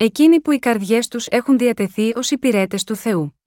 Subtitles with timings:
[0.00, 3.38] Εκείνοι που οι καρδιές τους έχουν διατεθεί ως υπηρέτες του Θεού.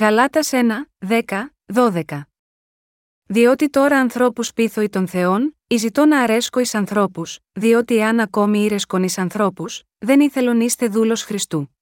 [0.00, 2.02] Γαλάτας 1, 10, 12
[3.26, 8.20] Διότι τώρα ανθρώπους πείθω ή των Θεών, ή ζητώ να αρέσκω εις ανθρώπους, διότι εάν
[8.20, 11.76] ακόμη ήρεσκον εις ανθρώπους, δεν ήθελον είστε δούλος Χριστού.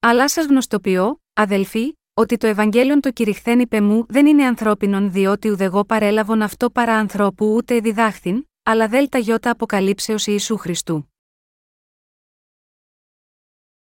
[0.00, 5.50] Αλλά σας γνωστοποιώ, αδελφοί, ότι το Ευαγγέλιον το κηρυχθέν είπε μου δεν είναι ανθρώπινον διότι
[5.50, 11.12] ουδεγό παρέλαβον αυτό παρά ανθρώπου ούτε διδάχθην, αλλά δέλτα γιώτα αποκαλύψεως Ιησού Χριστού.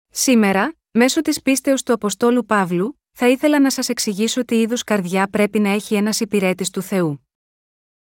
[0.09, 5.27] Σήμερα, μέσω της πίστεως του Αποστόλου Παύλου, θα ήθελα να σας εξηγήσω τι είδους καρδιά
[5.27, 7.27] πρέπει να έχει ένας υπηρέτης του Θεού.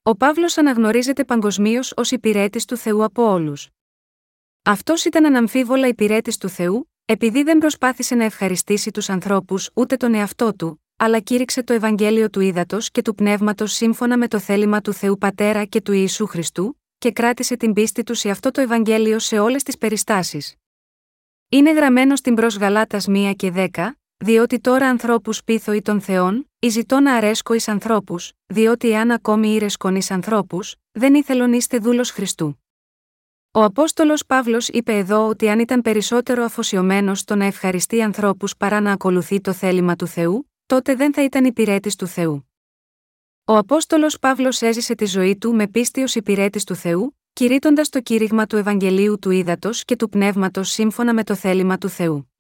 [0.04, 3.70] Ο Παύλος αναγνωρίζεται παγκοσμίως ως υπηρέτης του Θεού από όλους.
[4.64, 10.14] Αυτός ήταν αναμφίβολα υπηρέτης του Θεού, επειδή δεν προσπάθησε να ευχαριστήσει τους ανθρώπους ούτε τον
[10.14, 14.82] εαυτό του, αλλά κήρυξε το Ευαγγέλιο του ύδατο και του πνεύματος σύμφωνα με το θέλημα
[14.82, 18.62] του Θεού Πατέρα και του Ιησού Χριστού, και κράτησε την πίστη του σε αυτό το
[18.62, 20.56] Ευαγγέλιο σε όλες τις περιστάσεις.
[21.50, 23.68] Είναι γραμμένο στην προς Γαλάτας 1 και 10,
[24.18, 29.12] διότι τώρα ανθρώπους πείθω ή των Θεών, ή ζητώ να αρέσκω εις ανθρώπους, διότι εάν
[29.12, 32.64] ακόμη ήρεσκον εις ανθρώπους, δεν ήθελον είστε δούλος Χριστού.
[33.52, 38.80] Ο Απόστολος Παύλος είπε εδώ ότι αν ήταν περισσότερο αφοσιωμένος στο να ευχαριστεί ανθρώπους παρά
[38.80, 42.52] να ακολουθεί το θέλημα του Θεού, τότε δεν θα ήταν υπηρέτης του Θεού.
[43.46, 48.02] Ο Απόστολος Παύλος έζησε τη ζωή του με πίστη ω υπηρέτης του Θεού, κηρύττοντας το
[48.02, 52.32] κήρυγμα του Ευαγγελίου του Ήδατος και του Πνεύματος σύμφωνα με το θέλημα του Θεού.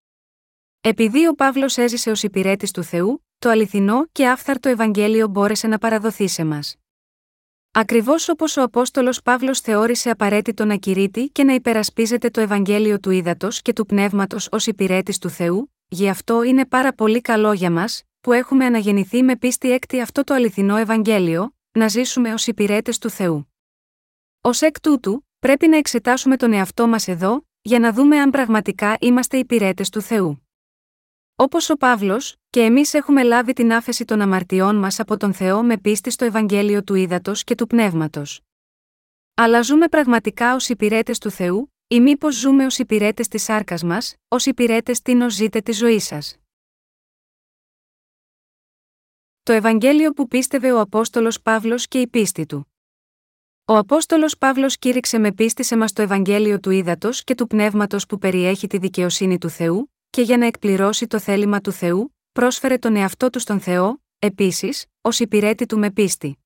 [0.82, 5.78] Επειδή ο Παύλος έζησε ως υπηρέτης του Θεού, το αληθινό και άφθαρτο Ευαγγέλιο μπόρεσε να
[5.78, 6.76] παραδοθεί σε μας.
[7.72, 13.09] Ακριβώς όπως ο Απόστολος Παύλος θεώρησε απαραίτητο να κηρύττει και να υπερασπίζεται το Ευαγγέλιο του
[13.09, 17.72] Ήδατος και του Πνεύματος ως υπηρέτης του Θεού, γι' αυτό είναι πάρα πολύ καλό για
[17.72, 22.98] μας, που έχουμε αναγεννηθεί με πίστη έκτη αυτό το αληθινό Ευαγγέλιο, να ζήσουμε ως υπηρέτες
[22.98, 23.54] του Θεού.
[24.42, 28.98] Ω εκ τούτου, πρέπει να εξετάσουμε τον εαυτό μας εδώ, για να δούμε αν πραγματικά
[29.00, 30.48] είμαστε υπηρέτες του Θεού.
[31.36, 35.64] Όπως ο Παύλος, και εμείς έχουμε λάβει την άφεση των αμαρτιών μας από τον Θεό
[35.64, 38.42] με πίστη στο Ευαγγέλιο του Ήδατος και του Πνεύματος.
[39.34, 44.16] Αλλά ζούμε πραγματικά ως υπηρέτες του Θεού, ή μήπως ζούμε ως υπηρέτες της σάρκας μας,
[44.28, 46.41] ως υπηρέτες τίνο ζείτε της ζωής σας.
[49.44, 52.72] Το Ευαγγέλιο που πίστευε ο Απόστολος Παύλος και η πίστη του.
[53.66, 58.06] Ο Απόστολος Παύλος κήρυξε με πίστη σε μας το Ευαγγέλιο του Ήδατος και του Πνεύματος
[58.06, 62.78] που περιέχει τη δικαιοσύνη του Θεού, και για να εκπληρώσει το θέλημα του Θεού, πρόσφερε
[62.78, 66.46] τον εαυτό του στον Θεό, επίσης, ως υπηρέτη του με πίστη.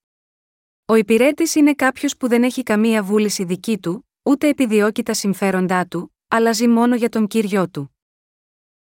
[0.86, 5.86] Ο υπηρέτης είναι κάποιος που δεν έχει καμία βούληση δική του, ούτε επιδιώκει τα συμφέροντά
[5.88, 7.96] του, αλλά ζει μόνο για τον κύριο του.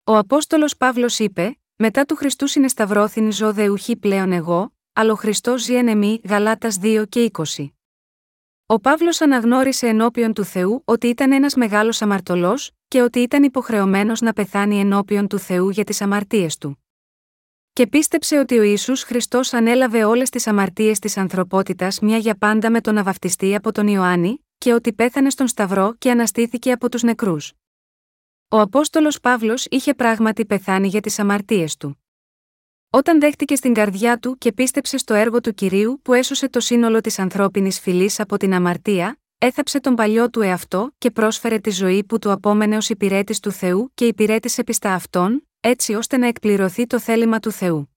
[0.03, 5.57] Ο Απόστολος Παύλος είπε: Μετά του Χριστού συνεσταυρώθην ζω δεουχή πλέον εγώ, αλλά ο Χριστό
[5.57, 7.71] ζει εν εμή, Γαλάτας 2 και 20.
[8.65, 14.21] Ο Παύλος αναγνώρισε ενώπιον του Θεού ότι ήταν ένας μεγάλος αμαρτωλός, και ότι ήταν υποχρεωμένος
[14.21, 16.83] να πεθάνει ενώπιον του Θεού για τις αμαρτίες του.
[17.73, 22.71] Και πίστεψε ότι ο Ισού Χριστός ανέλαβε όλες τις αμαρτίες της ανθρωπότητας μια για πάντα
[22.71, 27.03] με τον να από τον Ιωάννη, και ότι πέθανε στον Σταυρό και αναστήθηκε από τους
[27.03, 27.53] νεκρούς.
[28.51, 32.03] Ο Απόστολος Παύλος είχε πράγματι πεθάνει για τις αμαρτίες του.
[32.89, 37.01] Όταν δέχτηκε στην καρδιά του και πίστεψε στο έργο του κυρίου που έσωσε το σύνολο
[37.01, 42.03] της ανθρώπινης φυλής από την αμαρτία, έθαψε τον παλιό του εαυτό και πρόσφερε τη ζωή
[42.03, 46.87] που του απόμενε ως υπηρέτης του Θεού και υπηρέτησε πιστά αυτόν, έτσι ώστε να εκπληρωθεί
[46.87, 47.95] το θέλημα του Θεού.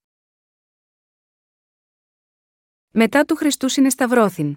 [2.90, 4.56] Μετά του Χριστού συνεσταυρώθην.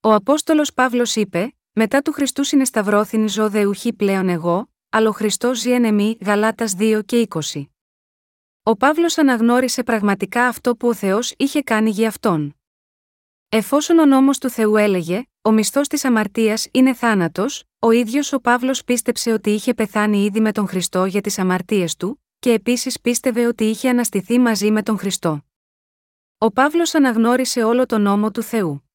[0.00, 5.58] Ο Απόστολος Παύλος είπε: Μετά του Χριστού συνεσταυρώθην ζω δεουχή πλέον εγώ, αλλά ο Χριστός
[5.60, 7.64] ζει εν εμή, Γαλάτας 2 και 20.
[8.62, 12.56] Ο Παύλος αναγνώρισε πραγματικά αυτό που ο Θεός είχε κάνει για αυτόν.
[13.48, 18.40] Εφόσον ο νόμος του Θεού έλεγε, ο μισθός της αμαρτίας είναι θάνατος, ο ίδιος ο
[18.40, 23.00] Παύλος πίστεψε ότι είχε πεθάνει ήδη με τον Χριστό για τις αμαρτίες του, και επίσης
[23.00, 25.44] πίστευε ότι είχε αναστηθεί μαζί με τον Χριστό.
[26.38, 28.90] Ο Παύλος αναγνώρισε όλο τον νόμο του Θεού.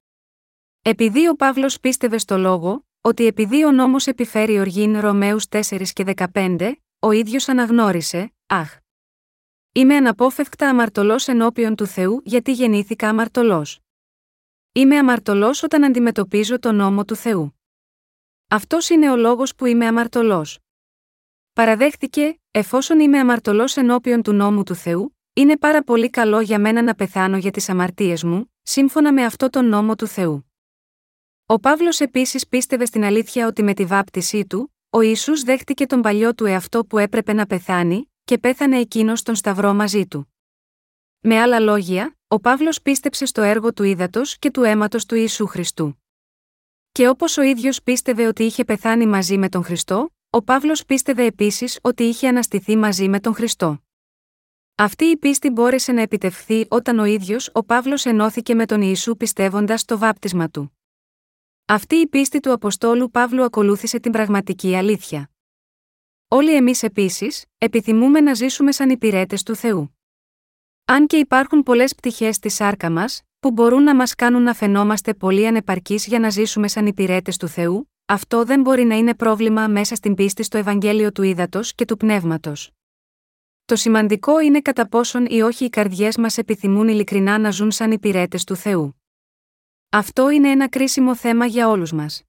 [0.81, 5.60] Επειδή ο Παύλος πίστευε στο λόγο, ότι επειδή ο νόμος επιφέρει οργήν Ρωμαίους 4
[5.94, 8.78] και 15, ο ίδιος αναγνώρισε, Αχ!
[9.72, 13.80] Είμαι αναπόφευκτα αμαρτωλός ενώπιον του Θεού γιατί γεννήθηκα αμαρτωλός.
[14.72, 17.60] Είμαι αμαρτωλός όταν αντιμετωπίζω τον νόμο του Θεού.
[18.48, 20.60] Αυτός είναι ο λόγος που είμαι αμαρτωλός.
[21.54, 26.81] Παραδέχτηκε, εφόσον είμαι αμαρτωλός ενώπιον του νόμου του Θεού, είναι πάρα πολύ καλό για μένα
[26.81, 30.49] να πεθάνω για τις αμαρτίες μου, σύμφωνα με αυτό τον νόμο του Θεού.
[31.51, 36.01] Ο Παύλος επίσης πίστευε στην αλήθεια ότι με τη βάπτισή του, ο Ισού δέχτηκε τον
[36.01, 40.34] παλιό του εαυτό που έπρεπε να πεθάνει, και πέθανε εκείνος στον Σταυρό μαζί του.
[41.19, 45.48] Με άλλα λόγια, ο Παύλος πίστεψε στο έργο του ύδατος και του αίματος του Ιησού
[45.48, 46.04] Χριστού.
[46.92, 51.25] Και όπως ο ίδιος πίστευε ότι είχε πεθάνει μαζί με τον Χριστό, ο Παύλος πίστευε
[51.25, 53.84] επίσης ότι είχε αναστηθεί μαζί με τον Χριστό.
[54.75, 59.18] Αυτή η πίστη μπόρεσε να επιτευχθεί όταν ο ίδιος ο Παύλος ενώθηκε με τον Ιησού
[59.18, 60.79] πιστεύοντας το βάπτισμα του.
[61.71, 65.30] Αυτή η πίστη του Αποστόλου Παύλου ακολούθησε την πραγματική αλήθεια.
[66.27, 69.98] Όλοι εμείς επίσης, επιθυμούμε να ζήσουμε σαν υπηρέτες του Θεού.
[70.86, 75.13] Αν και υπάρχουν πολλές πτυχές στη σάρκα μας, που μπορούν να μας κάνουν να φαινόμαστε
[75.13, 79.68] πολύ ανεπαρκείς για να ζήσουμε σαν υπηρέτες του Θεού, αυτό δεν μπορεί να είναι πρόβλημα
[79.68, 82.72] μέσα στην πίστη στο Ευαγγέλιο του Ήδατος και του Πνεύματος.
[83.65, 87.92] Το σημαντικό είναι κατά πόσον ή όχι οι καρδιές μας επιθυμούν ειλικρινά να ζουν σαν
[87.92, 88.99] υπηρέτες του Θεού.
[89.91, 92.24] Αυτό είναι ένα κρίσιμο θέμα για όλους μας.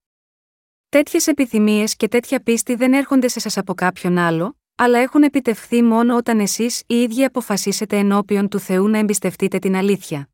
[0.88, 5.82] Τέτοιες επιθυμίες και τέτοια πίστη δεν έρχονται σε σας από κάποιον άλλο, αλλά έχουν επιτευχθεί
[5.82, 10.28] μόνο όταν εσείς οι ίδιοι αποφασίσετε ενώπιον του Θεού να εμπιστευτείτε την αλήθεια.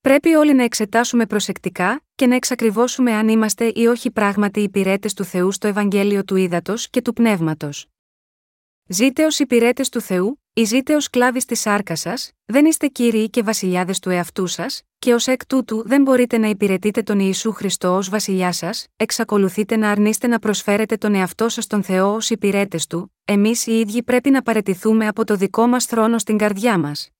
[0.00, 5.24] Πρέπει όλοι να εξετάσουμε προσεκτικά και να εξακριβώσουμε αν είμαστε ή όχι πράγματι υπηρέτες του
[5.24, 7.86] Θεού στο Ευαγγέλιο του Ήδατος και του Πνεύματος.
[8.88, 13.30] Ζείτε ως υπηρέτες του Θεού, ή ζείτε ως κλάβη της σάρκας σας, δεν είστε κύριοι
[13.30, 17.52] και βασιλιάδες του εαυτού σας, και ως εκ τούτου δεν μπορείτε να υπηρετείτε τον Ιησού
[17.52, 22.30] Χριστό ως βασιλιά σας, εξακολουθείτε να αρνείστε να προσφέρετε τον εαυτό σας στον Θεό ως
[22.30, 26.78] υπηρέτες του, εμείς οι ίδιοι πρέπει να παρετηθούμε από το δικό μας θρόνο στην καρδιά
[26.78, 27.10] μας.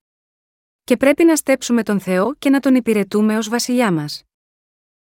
[0.85, 4.23] Και πρέπει να στέψουμε τον Θεό και να τον υπηρετούμε ως βασιλιά μας.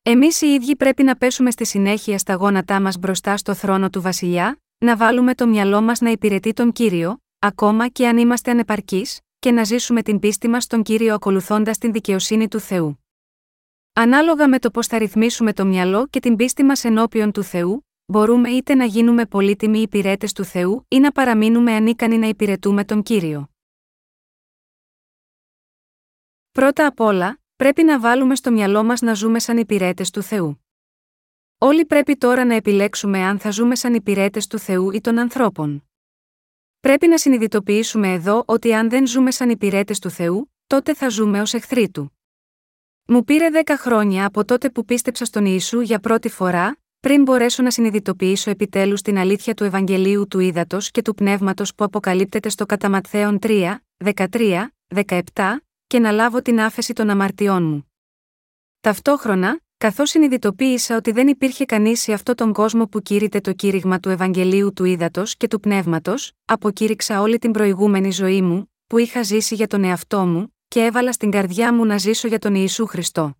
[0.03, 4.01] Εμείς οι ίδιοι πρέπει να πέσουμε στη συνέχεια στα γόνατά μας μπροστά στο θρόνο του
[4.01, 9.21] Βασιλιά, να βάλουμε το μυαλό μας να υπηρετεί τον κύριο, ακόμα και αν είμαστε ανεπαρκείς,
[9.43, 13.05] και να ζήσουμε την πίστη μας στον κύριο ακολουθώντας την δικαιοσύνη του Θεού.
[13.93, 17.87] Ανάλογα με το πώς θα ρυθμίσουμε το μυαλό και την πίστη μας ενώπιον του Θεού,
[18.05, 23.03] μπορούμε είτε να γίνουμε πολύτιμοι υπηρέτες του Θεού ή να παραμείνουμε ανίκανοι να υπηρετούμε τον
[23.03, 23.50] κύριο.
[26.50, 30.65] Πρώτα απ' όλα, πρέπει να βάλουμε στο μυαλό μας να ζούμε σαν υπηρέτες του Θεού.
[31.59, 35.87] Όλοι πρέπει τώρα να επιλέξουμε αν θα ζούμε σαν υπηρέτες του Θεού ή των ανθρώπων.
[36.82, 41.40] Πρέπει να συνειδητοποιήσουμε εδώ ότι αν δεν ζούμε σαν υπηρέτες του Θεού, τότε θα ζούμε
[41.40, 42.19] ως εχθροί του.
[43.06, 47.62] Μου πήρε δέκα χρόνια από τότε που πίστεψα στον Ιησού για πρώτη φορά, πριν μπορέσω
[47.62, 52.67] να συνειδητοποιήσω επιτέλους την αλήθεια του Ευαγγελίου του Ήδατος και του Πνεύματος που αποκαλύπτεται στο
[52.67, 53.75] Καταματθέον 3,
[54.05, 55.19] 13, 17,
[55.87, 57.93] και να λάβω την άφεση των αμαρτιών μου.
[58.81, 64.00] Ταυτόχρονα, καθώς συνειδητοποίησα ότι δεν υπήρχε κανείς σε αυτόν τον κόσμο που κήρυτε το κήρυγμα
[64.00, 69.23] του Ευαγγελίου του Ήδατος και του Πνεύματος, αποκήρυξα όλη την προηγούμενη ζωή μου, που είχα
[69.23, 72.87] ζήσει για τον εαυτό μου, και έβαλα στην καρδιά μου να ζήσω για τον Ιησού
[72.87, 73.37] Χριστό.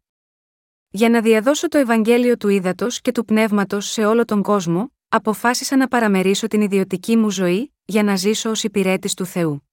[0.90, 5.76] Για να διαδώσω το Ευαγγέλιο του Ήδατος και του Πνεύματος σε όλο τον κόσμο, αποφάσισα
[5.76, 9.68] να παραμερίσω την ιδιωτική μου ζωή, για να ζήσω ως υπηρέτης του Θεού.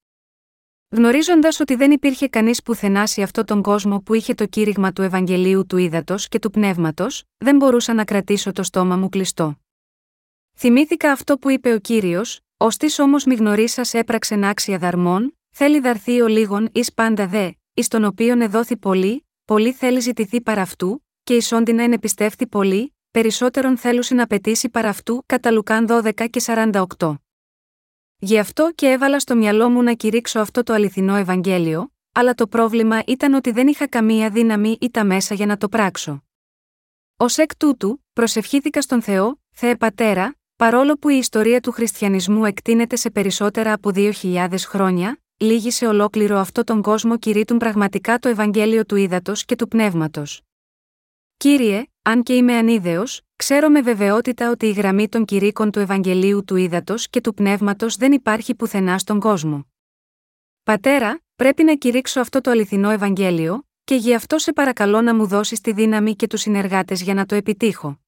[0.91, 5.01] Γνωρίζοντας ότι δεν υπήρχε κανείς πουθενά σε αυτόν τον κόσμο που είχε το κήρυγμα του
[5.01, 9.59] Ευαγγελίου του Ήδατος και του Πνεύματος, δεν μπορούσα να κρατήσω το στόμα μου κλειστό.
[10.57, 15.79] Θυμήθηκα αυτό που είπε ο κύριος, ω τη όμως μη γνωρίσας έπραξε άξια δαρμών, θέλει
[15.79, 20.61] δαρθεί ο λίγον εις πάντα δε, εις τον οποίον εδόθη πολύ, πολύ θέλει ζητηθεί παρά
[20.61, 26.29] αυτού, και εις να ενεπιστεύθη πολύ, περισσότερον θέλουσι να πετήσει παρά αυτού, κατά Λουκάν 12
[26.29, 27.13] και 48.
[28.21, 32.47] Γι' αυτό και έβαλα στο μυαλό μου να κηρύξω αυτό το αληθινό Ευαγγέλιο, αλλά το
[32.47, 36.23] πρόβλημα ήταν ότι δεν είχα καμία δύναμη ή τα μέσα για να το πράξω.
[37.17, 42.95] Ω εκ τούτου, προσευχήθηκα στον Θεό, Θεέ Πατέρα, παρόλο που η ιστορία του χριστιανισμού εκτείνεται
[42.95, 48.85] σε περισσότερα από 2.000 χρόνια, λίγοι σε ολόκληρο αυτό τον κόσμο κηρύττουν πραγματικά το Ευαγγέλιο
[48.85, 50.41] του Ήδατος και του Πνεύματος.
[51.39, 56.43] Κύριε, αν και είμαι ανίδεος, ξέρω με βεβαιότητα ότι η γραμμή των κηρύκων του Ευαγγελίου
[56.43, 59.67] του Ήδατος και του Πνεύματος δεν υπάρχει πουθενά στον κόσμο.
[60.63, 65.27] Πατέρα, πρέπει να κηρύξω αυτό το αληθινό Ευαγγέλιο, και γι' αυτό σε παρακαλώ να μου
[65.27, 67.99] δώσεις τη δύναμη και τους συνεργάτες για να το επιτύχω.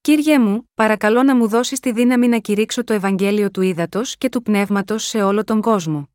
[0.00, 4.28] Κύριε μου, παρακαλώ να μου δώσεις τη δύναμη να κηρύξω το Ευαγγέλιο του Ήδατος και
[4.28, 6.08] του Πνεύματος σε όλο τον κόσμο.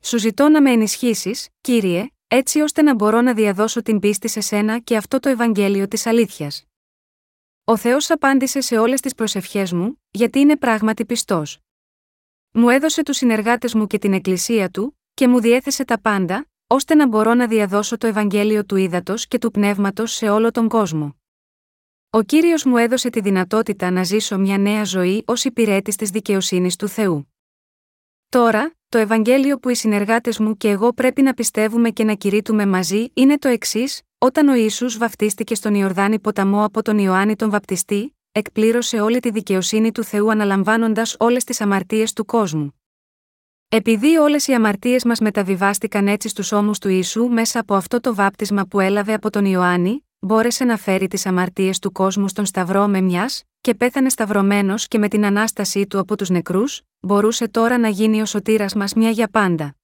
[0.00, 4.40] Σου ζητώ να με ενισχύσεις, κύριε, έτσι ώστε να μπορώ να διαδώσω την πίστη σε
[4.40, 6.64] σένα και αυτό το Ευαγγέλιο της αλήθειας.
[7.64, 11.58] Ο Θεός απάντησε σε όλες τις προσευχές μου, γιατί είναι πράγματι πιστός.
[12.52, 16.94] Μου έδωσε τους συνεργάτες μου και την Εκκλησία του, και μου διέθεσε τα πάντα, ώστε
[16.94, 21.16] να μπορώ να διαδώσω το Ευαγγέλιο του ύδατος και του πνεύματος σε όλο τον κόσμο.
[22.10, 26.76] Ο κύριος μου έδωσε τη δυνατότητα να ζήσω μια νέα ζωή ως υπηρέτης της δικαιοσύνης
[26.76, 27.34] του Θεού.
[28.28, 32.66] Τώρα, το Ευαγγέλιο που οι συνεργάτες μου και εγώ πρέπει να πιστεύουμε και να κηρύττουμε
[32.66, 37.50] μαζί είναι το εξής: Όταν ο ίσου βαφτίστηκε στον Ιορδάνη ποταμό από τον Ιωάννη τον
[37.50, 42.74] Βαπτιστή, εκπλήρωσε όλη τη δικαιοσύνη του Θεού αναλαμβάνοντας όλες τις αμαρτίες του κόσμου.
[43.68, 48.14] Επειδή όλες οι αμαρτίες μας μεταβιβάστηκαν έτσι στους ώμους του Ιησού μέσα από αυτό το
[48.14, 52.86] βάπτισμα που έλαβε από τον Ιωάννη, μπόρεσε να φέρει τις αμαρτίες του κόσμου στον Σταυρό
[52.86, 57.78] με μιας, και πέθανε σταυρωμένος και με την ανάστασή του από τους νεκρούς, μπορούσε τώρα
[57.78, 59.76] να γίνει ο σωτήρας μας μια για πάντα.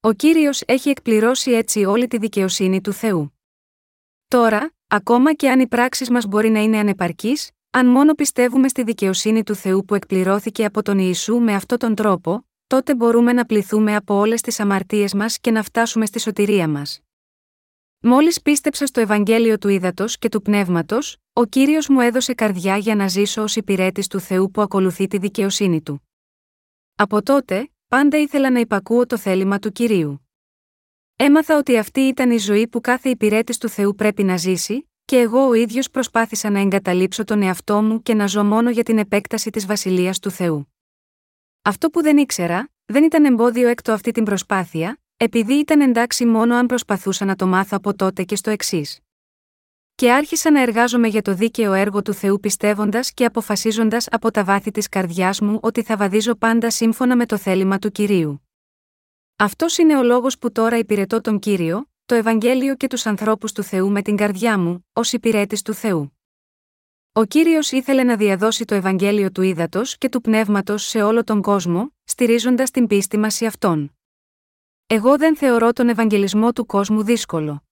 [0.00, 3.38] Ο κύριος έχει εκπληρώσει έτσι όλη τη δικαιοσύνη του Θεού.
[4.28, 8.82] Τώρα, ακόμα και αν οι πράξεις μας μπορεί να είναι ανεπαρκείς, αν μόνο πιστεύουμε στη
[8.82, 13.44] δικαιοσύνη του Θεού που εκπληρώθηκε από τον Ιησού με αυτόν τον τρόπο, τότε μπορούμε να
[13.44, 17.00] πληθούμε από όλες τις αμαρτίες μας και να φτάσουμε στη σωτηρία μας.
[18.06, 22.94] Μόλις πίστεψα στο Ευαγγέλιο του Ήδατος και του Πνεύματος, ο κύριος μου έδωσε καρδιά για
[22.94, 26.08] να ζήσω ως υπηρέτης του Θεού που ακολουθεί τη δικαιοσύνη του.
[26.94, 30.28] Από τότε, πάντα ήθελα να υπακούω το θέλημα του κυρίου.
[31.16, 35.18] Έμαθα ότι αυτή ήταν η ζωή που κάθε υπηρέτης του Θεού πρέπει να ζήσει, και
[35.18, 38.98] εγώ ο ίδιος προσπάθησα να εγκαταλείψω τον εαυτό μου και να ζω μόνο για την
[38.98, 40.74] επέκταση της βασιλείας του Θεού.
[41.62, 46.54] Αυτό που δεν ήξερα, δεν ήταν εμπόδιο έκτο αυτή την προσπάθεια, επειδή ήταν εντάξει μόνο
[46.54, 48.98] αν προσπαθούσα να το μάθω από τότε και στο εξής.
[49.94, 54.44] Και άρχισα να εργάζομαι για το δίκαιο έργο του Θεού πιστεύοντας και αποφασίζοντας από τα
[54.44, 58.48] βάθη της καρδιάς μου ότι θα βαδίζω πάντα σύμφωνα με το θέλημα του κυρίου.
[59.36, 63.62] Αυτός είναι ο λόγος που τώρα υπηρετώ τον κύριο, το Ευαγγέλιο και τους ανθρώπους του
[63.62, 66.18] Θεού με την καρδιά μου, ως υπηρέτης του Θεού.
[67.12, 71.42] Ο κύριος ήθελε να διαδώσει το Ευαγγέλιο του ύδατο και του πνεύματος σε όλο τον
[71.42, 73.93] κόσμο, στηρίζοντας την πίστη μας σε αυτόν.
[74.86, 77.62] Εγώ δεν θεωρώ τον Ευαγγελισμό του κόσμου δύσκολο.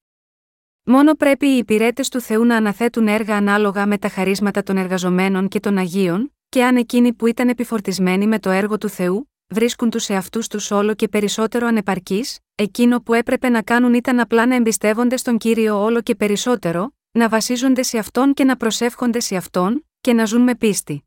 [0.85, 5.49] Μόνο πρέπει οι υπηρέτες του Θεού να αναθέτουν έργα ανάλογα με τα χαρίσματα των εργαζομένων
[5.49, 9.91] και των Αγίων, και αν εκείνοι που ήταν επιφορτισμένοι με το έργο του Θεού, βρίσκουν
[9.91, 14.55] τους εαυτούς τους όλο και περισσότερο ανεπαρκείς, εκείνο που έπρεπε να κάνουν ήταν απλά να
[14.55, 19.87] εμπιστεύονται στον κύριο όλο και περισσότερο, να βασίζονται σε αυτόν και να προσεύχονται σε αυτόν,
[20.01, 21.05] και να ζουν με πίστη.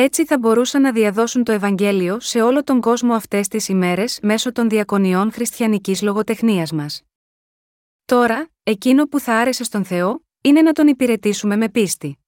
[0.00, 4.52] Έτσι θα μπορούσαν να διαδώσουν το Ευαγγέλιο σε όλο τον κόσμο αυτές τις ημέρες μέσω
[4.52, 7.02] των διακονιών χριστιανικής λογοτεχνίας μας.
[8.04, 12.18] Τώρα, εκείνο που θα άρεσε στον Θεό, είναι να τον υπηρετήσουμε με πίστη.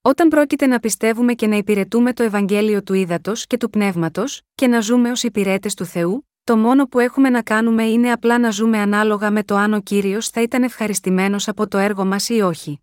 [0.00, 4.66] Όταν πρόκειται να πιστεύουμε και να υπηρετούμε το Ευαγγέλιο του ύδατο και του πνεύματος, και
[4.66, 8.50] να ζούμε ως υπηρέτες του Θεού, το μόνο που έχουμε να κάνουμε είναι απλά να
[8.50, 12.40] ζούμε ανάλογα με το αν ο κύριος θα ήταν ευχαριστημένος από το έργο μας ή
[12.40, 12.80] όχι.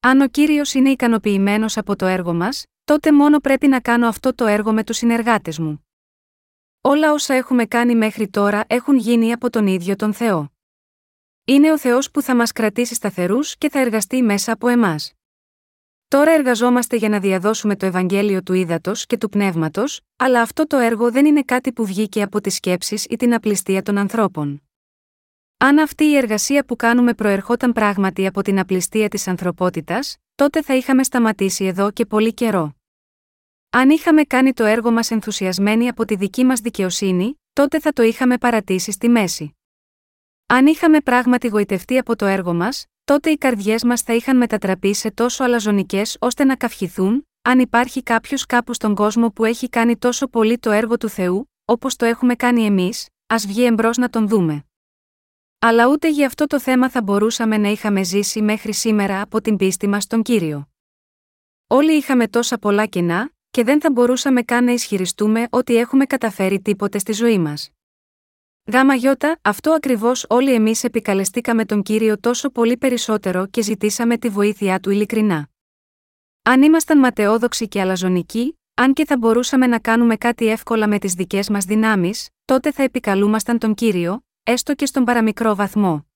[0.00, 4.34] Αν ο κύριος είναι ικανοποιημένος από το έργο μας, τότε μόνο πρέπει να κάνω αυτό
[4.34, 5.86] το έργο με τους συνεργάτες μου.
[6.80, 10.52] Όλα όσα έχουμε κάνει μέχρι τώρα έχουν γίνει από τον ίδιο τον Θεό.
[11.44, 15.12] Είναι ο Θεός που θα μας κρατήσει σταθερούς και θα εργαστεί μέσα από εμάς.
[16.08, 20.76] Τώρα εργαζόμαστε για να διαδώσουμε το Ευαγγέλιο του ύδατο και του πνεύματος, αλλά αυτό το
[20.76, 24.62] έργο δεν είναι κάτι που βγήκε από τις σκέψεις ή την απληστία των ανθρώπων.
[25.56, 30.74] Αν αυτή η εργασία που κάνουμε προερχόταν πράγματι από την απληστία της ανθρωπότητας, τότε θα
[30.74, 32.74] είχαμε σταματήσει εδώ και πολύ καιρό.
[33.70, 38.02] Αν είχαμε κάνει το έργο μας ενθουσιασμένοι από τη δική μας δικαιοσύνη, τότε θα το
[38.02, 39.56] είχαμε παρατήσει στη μέση.
[40.46, 44.94] Αν είχαμε πράγματι γοητευτεί από το έργο μας, τότε οι καρδιές μας θα είχαν μετατραπεί
[44.94, 49.96] σε τόσο αλαζονικές ώστε να καυχηθούν, αν υπάρχει κάποιος κάπου στον κόσμο που έχει κάνει
[49.96, 54.10] τόσο πολύ το έργο του Θεού, όπως το έχουμε κάνει εμείς, ας βγει εμπρός να
[54.10, 54.64] τον δούμε.
[55.66, 59.56] Αλλά ούτε για αυτό το θέμα θα μπορούσαμε να είχαμε ζήσει μέχρι σήμερα από την
[59.56, 60.68] πίστη μας στον κύριο.
[61.66, 66.60] Όλοι είχαμε τόσα πολλά κενά, και δεν θα μπορούσαμε καν να ισχυριστούμε ότι έχουμε καταφέρει
[66.60, 67.70] τίποτε στη ζωή μας.
[68.72, 74.28] Γάμα γιώτα, αυτό ακριβώς όλοι εμείς επικαλεστήκαμε τον κύριο τόσο πολύ περισσότερο και ζητήσαμε τη
[74.28, 75.48] βοήθειά του ειλικρινά.
[76.42, 81.14] Αν ήμασταν ματαιόδοξοι και αλαζονικοί, αν και θα μπορούσαμε να κάνουμε κάτι εύκολα με τις
[81.14, 86.06] δικές μας δυνάμεις, τότε θα επικαλούμασταν τον κύριο, έστω και στον παραμικρό βαθμό.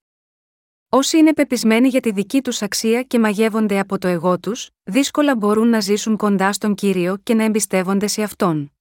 [0.89, 5.37] Όσοι είναι πεπισμένοι για τη δική τους αξία και μαγεύονται από το εγώ τους, δύσκολα
[5.37, 8.73] μπορούν να ζήσουν κοντά στον κύριο και να εμπιστεύονται σε αυτόν.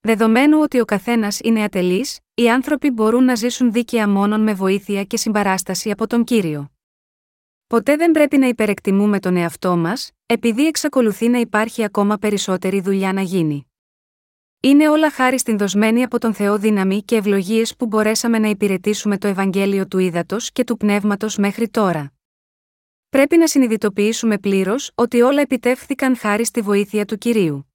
[0.00, 5.04] Δεδομένου ότι ο καθένας είναι ατελής, οι άνθρωποι μπορούν να ζήσουν δίκαια μόνον με βοήθεια
[5.04, 6.70] και συμπαράσταση από τον κύριο.
[7.66, 13.12] Ποτέ δεν πρέπει να υπερεκτιμούμε τον εαυτό μας, επειδή εξακολουθεί να υπάρχει ακόμα περισσότερη δουλειά
[13.12, 13.68] να γίνει.
[14.64, 19.18] Είναι όλα χάρη στην δοσμένη από τον Θεό δύναμη και ευλογίες που μπορέσαμε να υπηρετήσουμε
[19.18, 22.12] το Ευαγγέλιο του Ήδατος και του Πνεύματος μέχρι τώρα.
[23.08, 27.72] Πρέπει να συνειδητοποιήσουμε πλήρως ότι όλα επιτεύχθηκαν χάρη στη βοήθεια του κυρίου.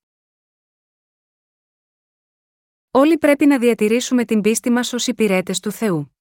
[2.92, 6.16] Όλοι πρέπει να διατηρήσουμε την πίστη μας ως υπηρέτες του Θεού.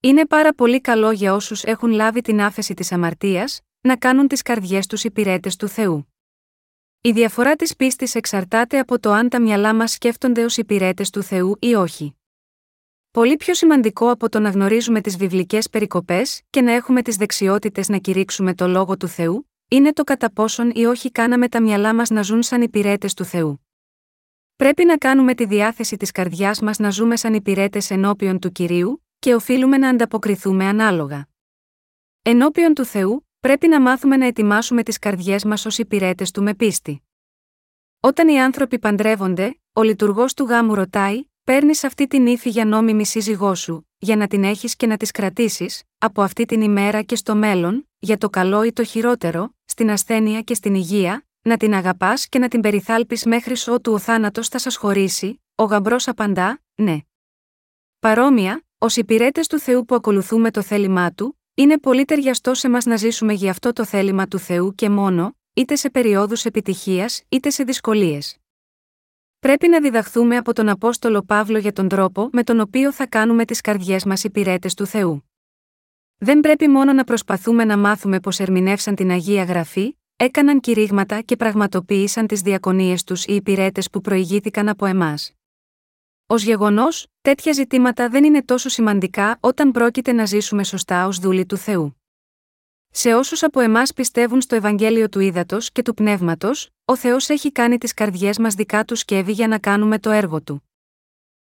[0.00, 4.42] Είναι πάρα πολύ καλό για όσους έχουν λάβει την άφεση της αμαρτίας, να κάνουν τις
[4.42, 6.09] καρδιές τους υπηρέτες του Θεού.
[7.02, 11.22] Η διαφορά της πίστης εξαρτάται από το αν τα μυαλά μας σκέφτονται ως υπηρέτες του
[11.22, 12.14] Θεού ή όχι.
[13.10, 17.88] Πολύ πιο σημαντικό από το να γνωρίζουμε τις βιβλικές περικοπές και να έχουμε τις δεξιότητες
[17.88, 21.94] να κηρύξουμε το λόγο του Θεού, είναι το κατά πόσον ή όχι κάναμε τα μυαλά
[21.94, 23.66] μας να ζουν σαν υπηρέτες του Θεού.
[24.56, 29.06] Πρέπει να κάνουμε τη διάθεση της καρδιάς μας να ζούμε σαν υπηρέτες ενώπιον του κυρίου,
[29.18, 31.28] και οφείλουμε να ανταποκριθούμε ανάλογα.
[32.22, 36.54] Ενώπιον του Θεού, πρέπει να μάθουμε να ετοιμάσουμε τις καρδιές μας ως υπηρέτες του με
[36.54, 37.02] πίστη.
[38.00, 43.06] Όταν οι άνθρωποι παντρεύονται, ο λειτουργός του γάμου ρωτάει: Παίρνεις αυτή την ύφη για νόμιμη
[43.06, 47.16] σύζυγό σου, για να την έχεις και να της κρατήσεις, από αυτή την ημέρα και
[47.16, 51.74] στο μέλλον, για το καλό ή το χειρότερο, στην ασθένεια και στην υγεία, να την
[51.74, 56.62] αγαπάς και να την περιθάλπεις μέχρι ότου ο θάνατος θα σας χωρίσει, ο γαμπρός απαντά:
[56.74, 56.98] Ναι.
[57.98, 62.84] Παρόμοια, ως υπηρέτες του Θεού που ακολουθούμε το θέλημά του, είναι πολύ ταιριαστό σε μας
[62.84, 67.50] να ζήσουμε για αυτό το θέλημα του Θεού και μόνο, είτε σε περιόδους επιτυχίας είτε
[67.50, 68.36] σε δυσκολίες.
[69.38, 73.44] Πρέπει να διδαχθούμε από τον Απόστολο Παύλο για τον τρόπο με τον οποίο θα κάνουμε
[73.44, 75.30] τις καρδιές μας υπηρέτες του Θεού.
[76.18, 81.36] Δεν πρέπει μόνο να προσπαθούμε να μάθουμε πώ ερμηνεύσαν την Αγία Γραφή, έκαναν κηρύγματα και
[81.36, 85.32] πραγματοποίησαν τις διακονίες τους οι υπηρέτες που προηγήθηκαν από εμάς.
[86.32, 91.46] Ω γεγονός, τέτοια ζητήματα δεν είναι τόσο σημαντικά όταν πρόκειται να ζήσουμε σωστά ως δούλοι
[91.46, 92.00] του Θεού.
[92.90, 97.52] Σε όσους από εμάς πιστεύουν στο Ευαγγέλιο του Ήδατος και του Πνεύματος, ο Θεός έχει
[97.52, 100.70] κάνει τις καρδιές μας δικά του σκεύη για να κάνουμε το έργο του.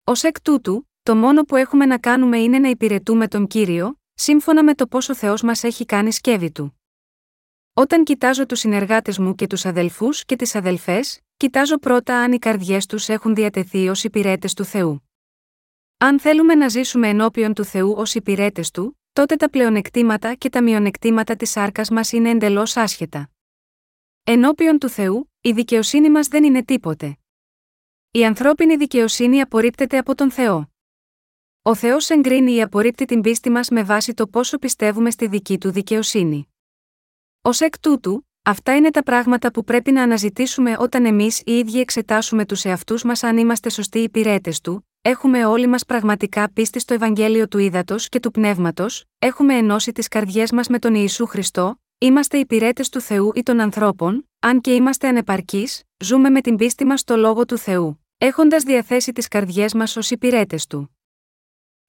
[0.04, 4.64] Ω εκ τούτου, το μόνο που έχουμε να κάνουμε είναι να υπηρετούμε τον κύριο, σύμφωνα
[4.64, 6.77] με το πόσο ο Θεός μας έχει κάνει σκεύη του.
[7.78, 12.38] Όταν κοιτάζω τους συνεργάτες μου και τους αδελφούς και τις αδελφές, κοιτάζω πρώτα αν οι
[12.38, 15.08] καρδιές τους έχουν διατεθεί ως υπηρέτες του Θεού.
[15.98, 20.62] Αν θέλουμε να ζήσουμε ενώπιον του Θεού ως υπηρέτες του, τότε τα πλεονεκτήματα και τα
[20.62, 23.30] μειονεκτήματα της άρκα μας είναι εντελώς άσχετα.
[24.24, 27.18] Ενώπιον του Θεού, η δικαιοσύνη μας δεν είναι τίποτε.
[28.10, 30.72] Η ανθρώπινη δικαιοσύνη απορρίπτεται από τον Θεό.
[31.62, 35.58] Ο Θεός εγκρίνει ή απορρίπτει την πίστη μας με βάση το πόσο πιστεύουμε στη δική
[35.58, 36.52] του δικαιοσύνη.
[37.48, 41.80] Ω εκ τούτου, αυτά είναι τα πράγματα που πρέπει να αναζητήσουμε όταν εμείς οι ίδιοι
[41.80, 46.94] εξετάσουμε τους εαυτούς μας αν είμαστε σωστοί υπηρέτες του, έχουμε όλοι μας πραγματικά πίστη στο
[46.94, 51.80] Ευαγγέλιο του Ήδατος και του Πνεύματος, έχουμε ενώσει τις καρδιές μας με τον Ιησού Χριστό,
[51.98, 56.84] είμαστε υπηρέτες του Θεού ή των ανθρώπων, αν και είμαστε ανεπαρκείς, ζούμε με την πίστη
[56.84, 60.96] μας στο λόγο του Θεού, έχοντας διαθέσει τις καρδιές μας ως υπηρέτες του.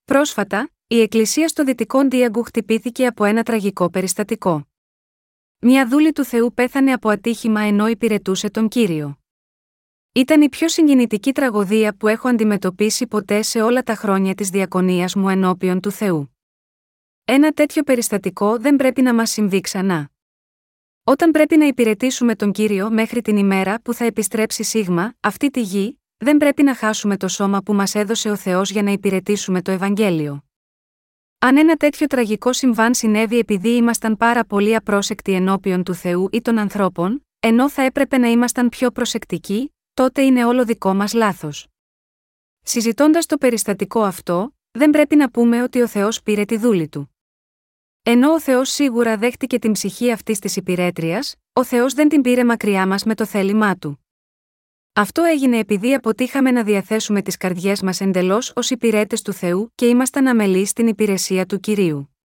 [0.06, 4.69] Πρόσφατα, η Εκκλησία στο Δυτικό Ντίαγκου χτυπήθηκε από ένα τραγικό περιστατικό.
[5.62, 9.20] Μια δούλη του Θεού πέθανε από ατύχημα ενώ υπηρετούσε τον κύριο.
[10.12, 15.16] Ήταν η πιο συγκινητική τραγωδία που έχω αντιμετωπίσει ποτέ σε όλα τα χρόνια της διακονίας
[15.16, 16.36] μου ενώπιον του Θεού.
[17.26, 20.12] Ένα τέτοιο περιστατικό δεν πρέπει να μας συμβεί ξανά.
[21.04, 25.62] Όταν πρέπει να υπηρετήσουμε τον κύριο μέχρι την ημέρα που θα επιστρέψει σίγμα, αυτή τη
[25.62, 29.62] γη, δεν πρέπει να χάσουμε το σώμα που μας έδωσε ο Θεός για να υπηρετήσουμε
[29.62, 30.49] το Ευαγγέλιο.
[31.42, 36.42] Αν ένα τέτοιο τραγικό συμβάν συνέβη επειδή ήμασταν πάρα πολύ απρόσεκτοι ενώπιον του Θεού ή
[36.42, 41.68] των ανθρώπων, ενώ θα έπρεπε να ήμασταν πιο προσεκτικοί, τότε είναι όλο δικό μας λάθος.
[42.62, 47.16] Συζητώντας το περιστατικό αυτό, δεν πρέπει να πούμε ότι ο Θεός πήρε τη δούλη του.
[48.04, 52.44] Ενώ ο Θεός σίγουρα δέχτηκε την ψυχή αυτής της υπηρέτριας, ο Θεός δεν την πήρε
[52.44, 54.06] μακριά μας με το θέλημά του.
[55.00, 59.86] Αυτό έγινε επειδή αποτύχαμε να διαθέσουμε τις καρδιές μας εντελώς ως υπηρέτες του Θεού και
[59.86, 62.16] ήμασταν αμελείς στην υπηρεσία του κυρίου.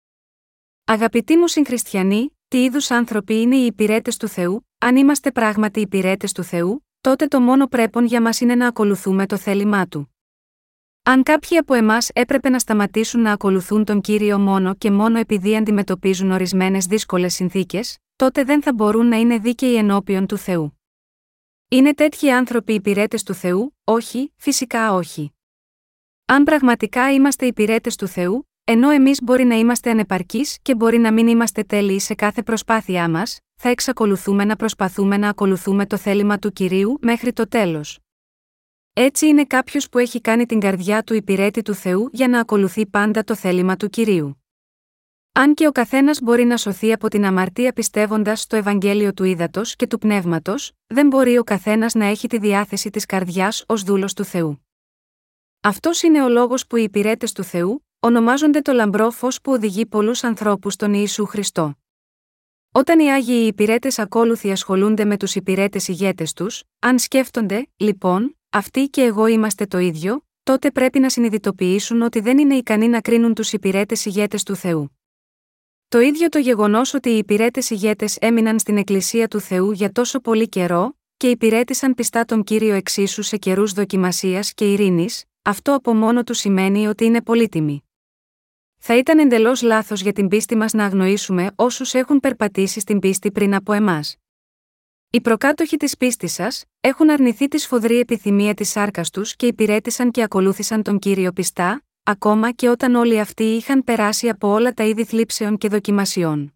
[0.84, 6.32] Αγαπητοί μου συγχριστιανοί, τι είδους άνθρωποι είναι οι υπηρέτες του Θεού, αν είμαστε πράγματι υπηρέτες
[6.32, 10.14] του Θεού, τότε το μόνο πρέπον για μας είναι να ακολουθούμε το θέλημά του.
[11.02, 15.56] Αν κάποιοι από εμάς έπρεπε να σταματήσουν να ακολουθούν τον κύριο μόνο και μόνο επειδή
[15.56, 20.73] αντιμετωπίζουν ορισμένες δύσκολες συνθήκες, τότε δεν θα μπορούν να είναι δίκαιοι ενώπιον του Θεού.
[21.68, 25.34] Είναι τέτοιοι άνθρωποι υπηρέτες του Θεού, όχι, φυσικά όχι.
[26.24, 31.12] Αν πραγματικά είμαστε υπηρέτες του Θεού, ενώ εμείς μπορεί να είμαστε ανεπαρκείς και μπορεί να
[31.12, 36.38] μην είμαστε τέλειοι σε κάθε προσπάθειά μας, θα εξακολουθούμε να προσπαθούμε να ακολουθούμε το θέλημα
[36.38, 37.98] του κυρίου μέχρι το τέλος.
[38.92, 42.86] Έτσι είναι κάποιος που έχει κάνει την καρδιά του υπηρέτη του Θεού για να ακολουθεί
[42.86, 44.43] πάντα το θέλημα του κυρίου.
[45.36, 49.76] Αν και ο καθένας μπορεί να σωθεί από την αμαρτία πιστεύοντας στο Ευαγγέλιο του Ήδατος
[49.76, 54.14] και του Πνεύματος, δεν μπορεί ο καθένας να έχει τη διάθεση της καρδιάς ως δούλος
[54.14, 54.66] του Θεού.
[55.60, 59.86] Αυτός είναι ο λόγος που οι υπηρέτες του Θεού ονομάζονται το λαμπρό φως που οδηγεί
[59.86, 61.74] πολλούς ανθρώπους στον Ιησού Χριστό.
[62.72, 68.88] Όταν οι άγιοι υπηρέτες ακόλουθοι ασχολούνται με τους υπηρέτες ηγέτες τους, αν σκέφτονται, λοιπόν, αυτοί
[68.88, 73.34] και εγώ είμαστε το ίδιο, τότε πρέπει να συνειδητοποιήσουν ότι δεν είναι ικανοί να κρίνουν
[73.34, 74.98] τους υπηρέτες ηγέτες του Θεού.
[75.94, 80.20] Το ίδιο το γεγονός ότι οι υπηρέτες ηγέτες έμειναν στην Εκκλησία του Θεού για τόσο
[80.20, 85.94] πολύ καιρό, και υπηρέτησαν πιστά τον κύριο εξίσου σε καιρούς δοκιμασίας και ειρήνης, αυτό από
[85.94, 87.84] μόνο του σημαίνει ότι είναι πολύτιμοι.
[88.78, 93.32] Θα ήταν εντελώς λάθος για την πίστη μας να αγνοήσουμε όσους έχουν περπατήσει στην πίστη
[93.32, 94.16] πριν από εμάς.
[95.10, 100.10] Οι προκάτοχοι της πίστης σας έχουν αρνηθεί τη σφοδρή επιθυμία της σάρκας τους και υπηρέτησαν
[100.10, 104.84] και ακολούθησαν τον κύριο πιστά, ακόμα και όταν όλοι αυτοί είχαν περάσει από όλα τα
[104.84, 106.54] είδη θλίψεων και δοκιμασιών.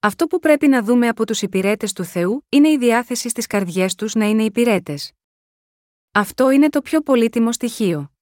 [0.00, 3.94] Αυτό που πρέπει να δούμε από τους υπηρέτες του Θεού είναι η διάθεση στις καρδιές
[3.94, 5.12] τους να είναι υπηρέτες.
[6.12, 8.12] Αυτό είναι το πιο πολύτιμο στοιχείο.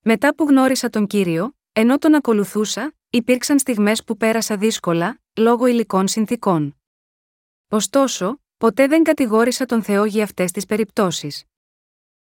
[0.00, 6.08] Μετά που γνώρισα τον κύριο, ενώ τον ακολουθούσα, υπήρξαν στιγμές που πέρασα δύσκολα, λόγω υλικών
[6.08, 6.76] συνθήκων.
[7.68, 11.44] Ωστόσο, ποτέ δεν κατηγόρησα τον Θεό για αυτές τις περιπτώσεις.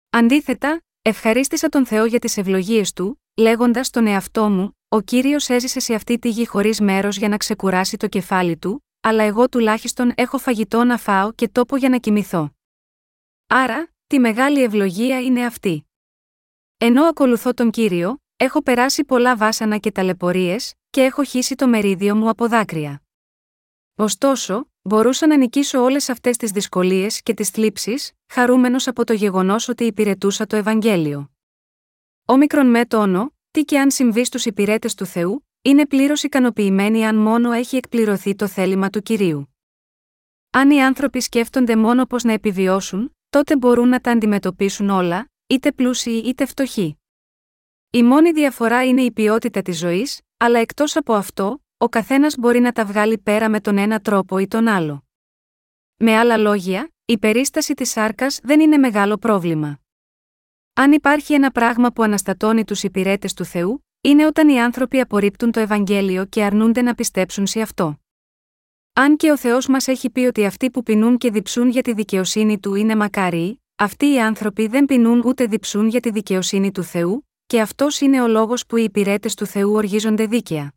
[0.10, 5.80] Αντίθετα, ευχαρίστησα τον Θεό για τις ευλογίες του, λέγοντας στον εαυτό μου: Ο κύριος έζησε
[5.80, 10.12] σε αυτή τη γη χωρίς μέρος για να ξεκουράσει το κεφάλι του, αλλά εγώ τουλάχιστον
[10.16, 12.50] έχω φαγητό να φάω και τόπο για να κοιμηθώ.
[13.48, 15.88] Άρα, τη μεγάλη ευλογία είναι αυτή.
[16.78, 22.16] Ενώ ακολουθώ τον κύριο, έχω περάσει πολλά βάσανα και ταλαιπωρίες, και έχω χύσει το μερίδιο
[22.16, 23.02] μου από δάκρυα.
[23.96, 29.68] Ωστόσο, μπορούσα να νικήσω όλες αυτές τις δυσκολίες και τις θλίψεις, χαρούμενος από το γεγονός
[29.68, 31.32] ότι υπηρετούσα το Ευαγγέλιο.
[32.26, 37.16] Όμικρον με τόνο, τι και αν συμβεί στους υπηρέτες του Θεού, είναι πλήρως ικανοποιημένοι αν
[37.16, 39.56] μόνο έχει εκπληρωθεί το θέλημα του κυρίου.
[40.50, 45.72] Αν οι άνθρωποι σκέφτονται μόνο πώς να επιβιώσουν, τότε μπορούν να τα αντιμετωπίσουν όλα, είτε
[45.72, 46.98] πλούσιοι είτε φτωχοί.
[47.90, 52.60] Η μόνη διαφορά είναι η ποιότητα της ζωής, αλλά εκτός από αυτό, ο καθένας μπορεί
[52.60, 55.06] να τα βγάλει πέρα με τον ένα τρόπο ή τον άλλο.
[55.98, 59.80] Με άλλα λόγια, η περίσταση της σάρκας δεν είναι μεγάλο πρόβλημα.
[60.74, 65.52] Αν υπάρχει ένα πράγμα που αναστατώνει τους υπηρέτες του Θεού, είναι όταν οι άνθρωποι απορρίπτουν
[65.52, 68.00] το Ευαγγέλιο και αρνούνται να πιστέψουν σε αυτό.
[68.94, 71.94] Αν και ο Θεός μας έχει πει ότι αυτοί που πεινούν και διψούν για τη
[71.94, 76.84] δικαιοσύνη του είναι μακάριοι, αυτοί οι άνθρωποι δεν πεινούν ούτε διψούν για τη δικαιοσύνη του
[76.84, 80.75] Θεού, και αυτός είναι ο λόγος που οι υπηρέτες του Θεού οργίζονται δίκαια.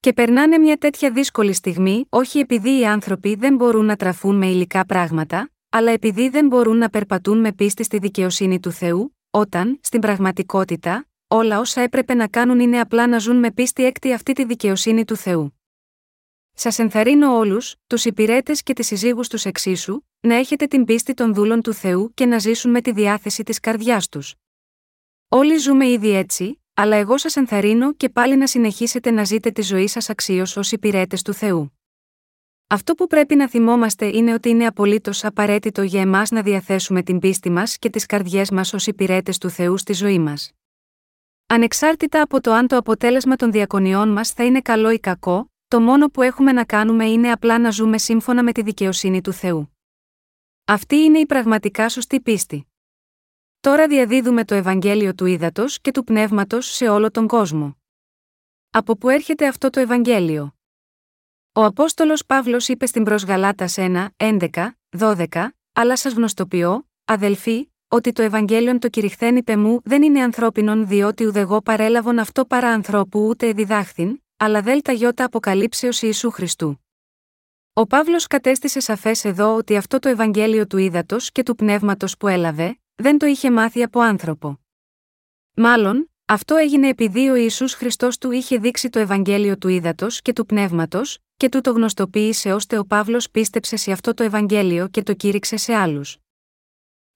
[0.00, 4.46] Και περνάνε μια τέτοια δύσκολη στιγμή όχι επειδή οι άνθρωποι δεν μπορούν να τραφούν με
[4.46, 9.78] υλικά πράγματα, αλλά επειδή δεν μπορούν να περπατούν με πίστη στη δικαιοσύνη του Θεού, όταν,
[9.82, 14.32] στην πραγματικότητα, όλα όσα έπρεπε να κάνουν είναι απλά να ζουν με πίστη έκτη αυτή
[14.32, 15.60] τη δικαιοσύνη του Θεού.
[16.52, 21.34] Σας ενθαρρύνω όλους, τους υπηρέτες και τις συζύγους τους εξίσου, να έχετε την πίστη των
[21.34, 24.34] δούλων του Θεού και να ζήσουν με τη διάθεση της καρδιάς τους.
[25.28, 29.62] Όλοι ζούμε ήδη έτσι, αλλά εγώ σας ενθαρρύνω και πάλι να συνεχίσετε να ζείτε τη
[29.62, 31.78] ζωή σας αξίως ως υπηρέτες του Θεού.
[32.66, 37.18] Αυτό που πρέπει να θυμόμαστε είναι ότι είναι απολύτως απαραίτητο για εμάς να διαθέσουμε την
[37.18, 40.52] πίστη μας και τις καρδιές μας ως υπηρέτες του Θεού στη ζωή μας.
[41.46, 45.80] Ανεξάρτητα από το αν το αποτέλεσμα των διακονιών μας θα είναι καλό ή κακό, το
[45.80, 49.76] μόνο που έχουμε να κάνουμε είναι απλά να ζούμε σύμφωνα με τη δικαιοσύνη του Θεού.
[50.64, 52.66] Αυτή είναι η πραγματικά σωστή πίστη.
[53.60, 57.76] Τώρα διαδίδουμε το Ευαγγέλιο του Ήδατος και του Πνεύματος σε όλο τον κόσμο.
[58.70, 60.54] Από πού έρχεται αυτό το Ευαγγέλιο;
[61.52, 64.48] Ο Απόστολος Παύλος είπε στην προ Γαλάτα 1, 11,
[64.98, 65.26] 12,
[65.72, 71.26] αλλά σας γνωστοποιώ, αδελφοί, ότι το Ευαγγέλιο το κηρυχθέν είπε μου δεν είναι ανθρώπινον διότι
[71.26, 76.80] ουδεγό παρέλαβον αυτό παρά ανθρώπου ούτε διδάχθην, αλλά δέλτα γιώτα αποκαλύψεως Ιησού Χριστού.
[77.72, 82.28] Ο Παύλος κατέστησε σαφές εδώ ότι αυτό το Ευαγγέλιο του ύδατο και του πνεύματος που
[82.28, 84.60] έλαβε, δεν το είχε μάθει από άνθρωπο.
[85.54, 90.32] Μάλλον, αυτό έγινε επειδή ο Ιησούς Χριστός του είχε δείξει το Ευαγγέλιο του ύδατο και
[90.32, 95.02] του πνεύματος, και του το γνωστοποίησε ώστε ο Παύλος πίστεψε σε αυτό το Ευαγγέλιο και
[95.02, 96.16] το κήρυξε σε άλλους.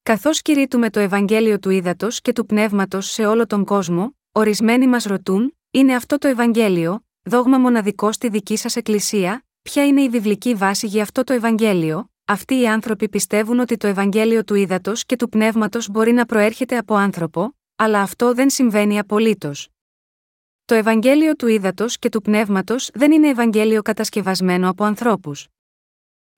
[0.02, 5.04] Καθώς κηρύττουμε το Ευαγγέλιο του ύδατο και του πνεύματος σε όλο τον κόσμο, ορισμένοι μας
[5.04, 10.54] ρωτούν, είναι αυτό το Ευαγγέλιο, δόγμα μοναδικό στη δική σας Εκκλησία, ποια είναι η βιβλική
[10.54, 15.16] βάση για αυτό το Ευαγγέλιο, αυτοί οι άνθρωποι πιστεύουν ότι το Ευαγγέλιο του ύδατο και
[15.16, 19.68] του πνεύματος μπορεί να προέρχεται από άνθρωπο, αλλά αυτό δεν συμβαίνει απολύτως.
[20.64, 25.48] Το Ευαγγέλιο του ύδατο και του πνεύματος δεν είναι Ευαγγέλιο κατασκευασμένο από ανθρώπους.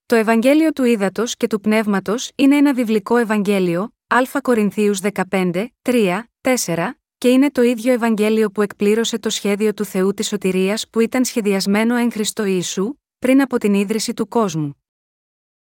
[0.05, 6.23] Το Ευαγγέλιο του ύδατο και του πνεύματος είναι ένα βιβλικό Ευαγγέλιο, Α Κορινθίους 15, 3,
[6.41, 10.99] 4, και είναι το ίδιο Ευαγγέλιο που εκπλήρωσε το σχέδιο του Θεού της σωτηρίας που
[10.99, 14.82] ήταν σχεδιασμένο εν Χριστώ Ιησού, πριν από την ίδρυση του κόσμου.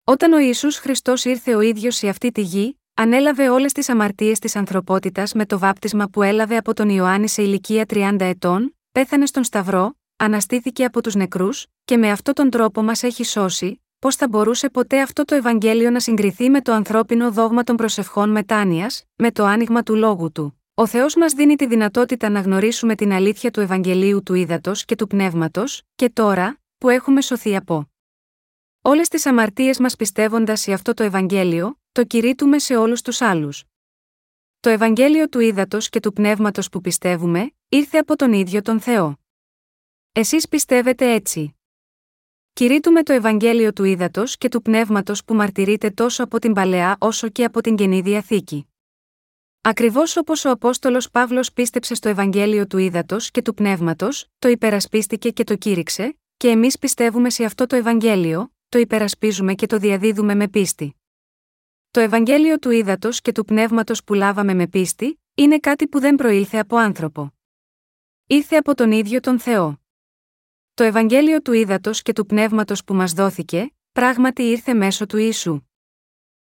[0.04, 4.40] Όταν ο Ιησούς Χριστός ήρθε ο ίδιος σε αυτή τη γη, ανέλαβε όλες τις αμαρτίες
[4.40, 9.26] της ανθρωπότητας με το βάπτισμα που έλαβε από τον Ιωάννη σε ηλικία 30 ετών, πέθανε
[9.26, 14.16] στον Σταυρό, αναστήθηκε από τους νεκρούς, και με αυτόν τον τρόπο μας έχει σώσει, πώς
[14.16, 19.04] θα μπορούσε ποτέ αυτό το Ευαγγέλιο να συγκριθεί με το ανθρώπινο δόγμα των προσευχών μετάνοιας,
[19.16, 20.62] με το άνοιγμα του λόγου του.
[20.74, 24.96] Ο Θεός μας δίνει τη δυνατότητα να γνωρίσουμε την αλήθεια του Ευαγγελίου του ύδατο και
[24.96, 27.91] του πνεύματος, και τώρα, που έχουμε σωθεί από
[28.82, 33.64] όλες τις αμαρτίες μας πιστεύοντας σε αυτό το Ευαγγέλιο, το κηρύττουμε σε όλους τους άλλους.
[34.60, 39.20] Το Ευαγγέλιο του ύδατο και του πνεύματος που πιστεύουμε, ήρθε από τον ίδιο τον Θεό.
[40.12, 41.56] Εσείς πιστεύετε έτσι.
[42.54, 47.30] Κηρύττουμε το Ευαγγέλιο του ύδατο και του πνεύματος που μαρτυρείται τόσο από την παλαιά όσο
[47.30, 48.68] και από την καινή διαθήκη.
[49.62, 55.32] Ακριβώς όπως ο Απόστολος Παύλος πίστεψε στο Ευαγγέλιο του ύδατο και του πνεύματος, το υπερασπίστηκε
[55.32, 60.36] και το κήρυξε, και εμείς πιστεύουμε σε αυτό το Ευαγγέλιο, το υπερασπίζουμε και το διαδίδουμε
[60.36, 60.96] με πίστη.
[61.92, 66.16] Το Ευαγγέλιο του ύδατο και του πνεύματος που λάβαμε με πίστη, είναι κάτι που δεν
[66.16, 67.34] προήλθε από άνθρωπο.
[68.26, 69.82] Ήρθε από τον ίδιο τον Θεό.
[70.74, 75.62] Το Ευαγγέλιο του ύδατο και του πνεύματος που μας δόθηκε, πράγματι ήρθε μέσω του Ιησού.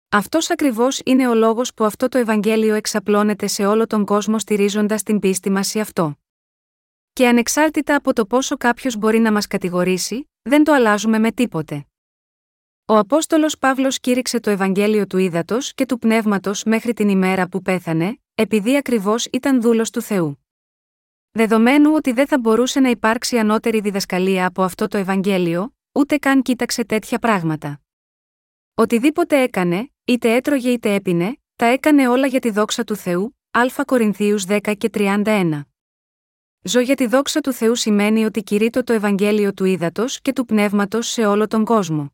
[0.10, 5.04] Αυτός ακριβώς είναι ο λόγος που αυτό το Ευαγγέλιο εξαπλώνεται σε όλο τον κόσμο στηρίζοντας
[5.04, 6.20] την πίστη μας σε αυτό.
[7.14, 11.86] Και ανεξάρτητα από το πόσο κάποιος μπορεί να μας κατηγορήσει, δεν το αλλάζουμε με τίποτε.
[12.94, 17.62] Ο Απόστολος Παύλος κήρυξε το Ευαγγέλιο του ύδατο και του πνεύματος μέχρι την ημέρα που
[17.62, 20.46] πέθανε, επειδή ακριβώς ήταν δούλος του Θεού.
[21.32, 26.42] Δεδομένου ότι δεν θα μπορούσε να υπάρξει ανώτερη διδασκαλία από αυτό το Ευαγγέλιο, ούτε καν
[26.42, 27.82] κοίταξε τέτοια πράγματα.
[28.74, 33.84] Οτιδήποτε έκανε, είτε έτρωγε είτε έπινε, τα έκανε όλα για τη δόξα του Θεού, Α
[33.86, 35.62] Κορινθίους 10 και 31.
[36.64, 40.46] Ζω για τη δόξα του Θεού σημαίνει ότι κηρύττω το Ευαγγέλιο του ύδατο και του
[40.46, 42.12] πνεύματος σε όλο τον κόσμο.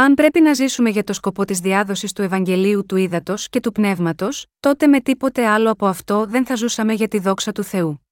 [0.00, 3.72] Αν πρέπει να ζήσουμε για το σκοπό της διάδοσης του Ευαγγελίου του ύδατο και του
[3.72, 8.06] πνεύματος, τότε με τίποτε άλλο από αυτό δεν θα ζούσαμε για τη δόξα του Θεού.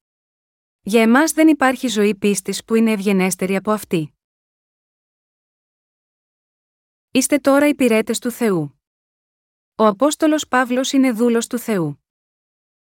[0.81, 4.13] Για εμάς δεν υπάρχει ζωή πίστης που είναι ευγενέστερη από αυτή.
[7.11, 8.81] Είστε τώρα υπηρέτε του Θεού.
[9.75, 12.05] Ο Απόστολος Παύλος είναι δούλος του Θεού.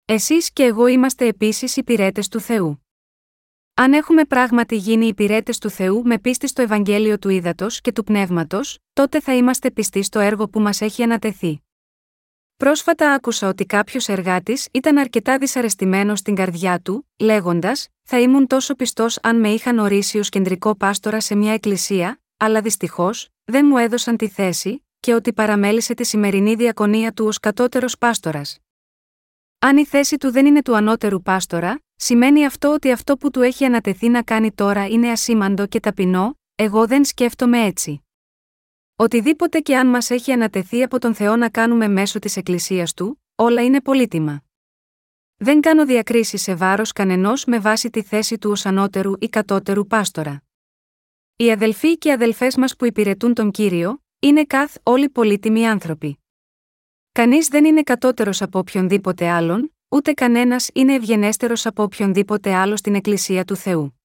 [0.05, 2.82] Εσείς και εγώ είμαστε επίσης υπηρέτε του Θεού.
[3.75, 8.05] Αν έχουμε πράγματι γίνει υπηρέτες του Θεού με πίστη στο Ευαγγέλιο του Ήδατος και του
[8.05, 11.63] Πνεύματος, τότε θα είμαστε πιστοί στο έργο που μας έχει ανατεθεί.
[12.57, 18.75] Πρόσφατα άκουσα ότι κάποιος εργάτης ήταν αρκετά δυσαρεστημένος στην καρδιά του, λέγοντας: Θα ήμουν τόσο
[18.75, 23.77] πιστός αν με είχαν ορίσει ως κεντρικό πάστορα σε μια εκκλησία, αλλά δυστυχώς, δεν μου
[23.77, 28.59] έδωσαν τη θέση, και ότι παραμέλησε τη σημερινή διακονία του ως κατώτερος πάστορας.
[29.59, 33.41] Αν η θέση του δεν είναι του ανώτερου πάστορα, σημαίνει αυτό ότι αυτό που του
[33.41, 38.05] έχει ανατεθεί να κάνει τώρα είναι ασήμαντο και ταπεινό, εγώ δεν σκέφτομαι έτσι.
[38.97, 43.23] Οτιδήποτε και αν μας έχει ανατεθεί από τον Θεό να κάνουμε μέσω της Εκκλησίας του,
[43.35, 44.43] όλα είναι πολύτιμα.
[45.37, 49.87] Δεν κάνω διακρίσεις σε βάρος κανενός με βάση τη θέση του ως ανώτερου ή κατώτερου
[49.87, 50.43] πάστορα.
[51.37, 56.19] Οι αδελφοί και αδελφές μας που υπηρετούν τον κύριο, είναι καθ' όλοι πολύτιμοι άνθρωποι.
[57.13, 62.95] Κανείς δεν είναι κατώτερος από οποιονδήποτε άλλον, ούτε κανένας είναι ευγενέστερος από οποιονδήποτε άλλο στην
[62.95, 64.01] Εκκλησία του Θεού.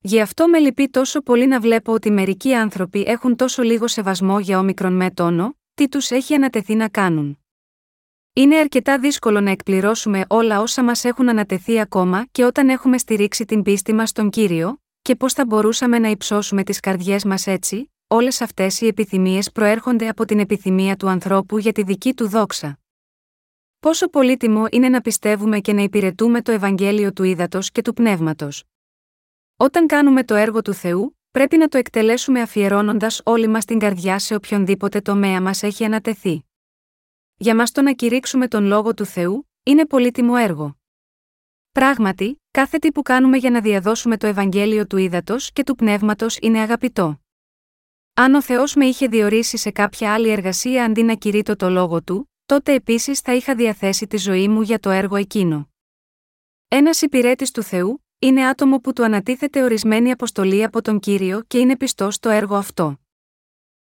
[0.00, 4.38] Γι' αυτό με λυπεί τόσο πολύ να βλέπω ότι μερικοί άνθρωποι έχουν τόσο λίγο σεβασμό
[4.38, 7.38] για όμικρον με τόνο, τι τους έχει ανατεθεί να κάνουν.
[8.32, 13.44] Είναι αρκετά δύσκολο να εκπληρώσουμε όλα όσα μας έχουν ανατεθεί ακόμα και όταν έχουμε στηρίξει
[13.44, 17.92] την πίστη μας στον κύριο, και πώς θα μπορούσαμε να υψώσουμε τις καρδιές μας έτσι,
[18.06, 22.78] όλες αυτές οι επιθυμίες προέρχονται από την επιθυμία του ανθρώπου για τη δική του δόξα.
[23.84, 28.64] Πόσο πολύτιμο είναι να πιστεύουμε και να υπηρετούμε το Ευαγγέλιο του ύδατο και του πνεύματος.
[29.56, 34.18] Όταν κάνουμε το έργο του Θεού, πρέπει να το εκτελέσουμε αφιερώνοντας όλη μας την καρδιά
[34.18, 36.44] σε οποιονδήποτε τομέα μας έχει ανατεθεί.
[37.36, 40.76] Για μας το να κηρύξουμε τον λόγο του Θεού, είναι πολύτιμο έργο.
[41.72, 46.38] Πράγματι, κάθε τι που κάνουμε για να διαδώσουμε το Ευαγγέλιο του ύδατο και του πνεύματος
[46.40, 47.20] είναι αγαπητό.
[48.14, 52.02] Αν ο Θεός με είχε διορίσει σε κάποια άλλη εργασία αντί να κηρύττω το λόγο
[52.02, 55.68] του, τότε επίσης θα είχα διαθέσει τη ζωή μου για το έργο εκείνο.
[56.68, 61.58] Ένας υπηρέτης του Θεού είναι άτομο που του ανατίθεται ορισμένη αποστολή από τον κύριο και
[61.58, 62.98] είναι πιστό στο έργο αυτό.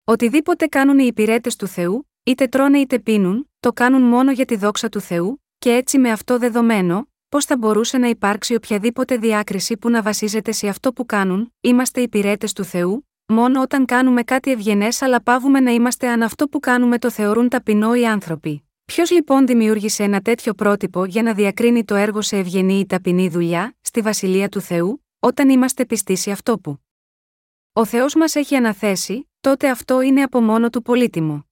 [0.04, 4.56] Οτιδήποτε κάνουν οι υπηρέτες του Θεού, είτε τρώνε είτε πίνουν, το κάνουν μόνο για τη
[4.56, 9.76] δόξα του Θεού, και έτσι με αυτό δεδομένο, πώς θα μπορούσε να υπάρξει οποιαδήποτε διάκριση
[9.76, 14.50] που να βασίζεται σε αυτό που κάνουν, είμαστε υπηρέτες του Θεού, μόνο όταν κάνουμε κάτι
[14.50, 18.68] ευγενές αλλά πάβουμε να είμαστε αν αυτό που κάνουμε το θεωρούν ταπεινό οι άνθρωποι.
[18.84, 23.28] Ποιος λοιπόν δημιούργησε ένα τέτοιο πρότυπο για να διακρίνει το έργο σε ευγενή ή ταπεινή
[23.28, 26.78] δουλειά, στη βασιλεία του Θεού, όταν είμαστε πιστοί σε αυτό που;
[27.72, 31.46] Ο Θεός μας έχει αναθέσει, τότε αυτό είναι από μόνο του πολύτιμο.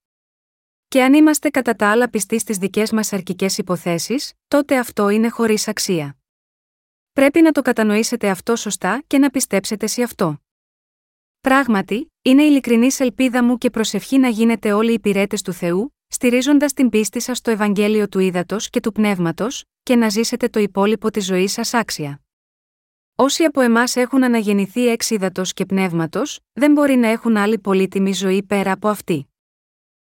[0.87, 5.29] Και αν είμαστε κατά τα άλλα πιστοί στις δικές μας αρκικέ υποθέσεις, τότε αυτό είναι
[5.29, 6.17] χωρίς αξία.
[7.13, 10.42] Πρέπει να το κατανοήσετε αυτό σωστά και να πιστέψετε σε αυτό.
[11.47, 16.73] Πράγματι, είναι ειλικρινής ελπίδα μου και προσευχή να γίνετε όλοι οι υπηρέτε του Θεού, στηρίζοντας
[16.73, 21.11] την πίστη σας στο Ευαγγέλιο του Ήδατος και του Πνεύματος, και να ζήσετε το υπόλοιπο
[21.11, 22.21] της ζωής σας άξια.
[23.15, 28.13] Όσοι από εμάς έχουν αναγεννηθεί εξ ύδατο και πνεύματος, δεν μπορεί να έχουν άλλη πολύτιμη
[28.13, 29.27] ζωή πέρα από αυτή.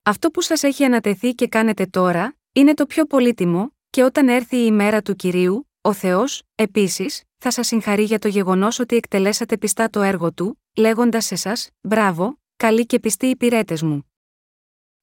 [0.03, 4.55] Αυτό που σας έχει ανατεθεί και κάνετε τώρα, είναι το πιο πολύτιμο, και όταν έρθει
[4.57, 9.57] η ημέρα του κυρίου, ο Θεός, επίσης, θα σας συγχαρεί για το γεγονός ότι εκτελέσατε
[9.57, 14.09] πιστά το έργο του, λέγοντας σε εσάς, μπράβο, καλοί και πιστοί υπηρέτε μου.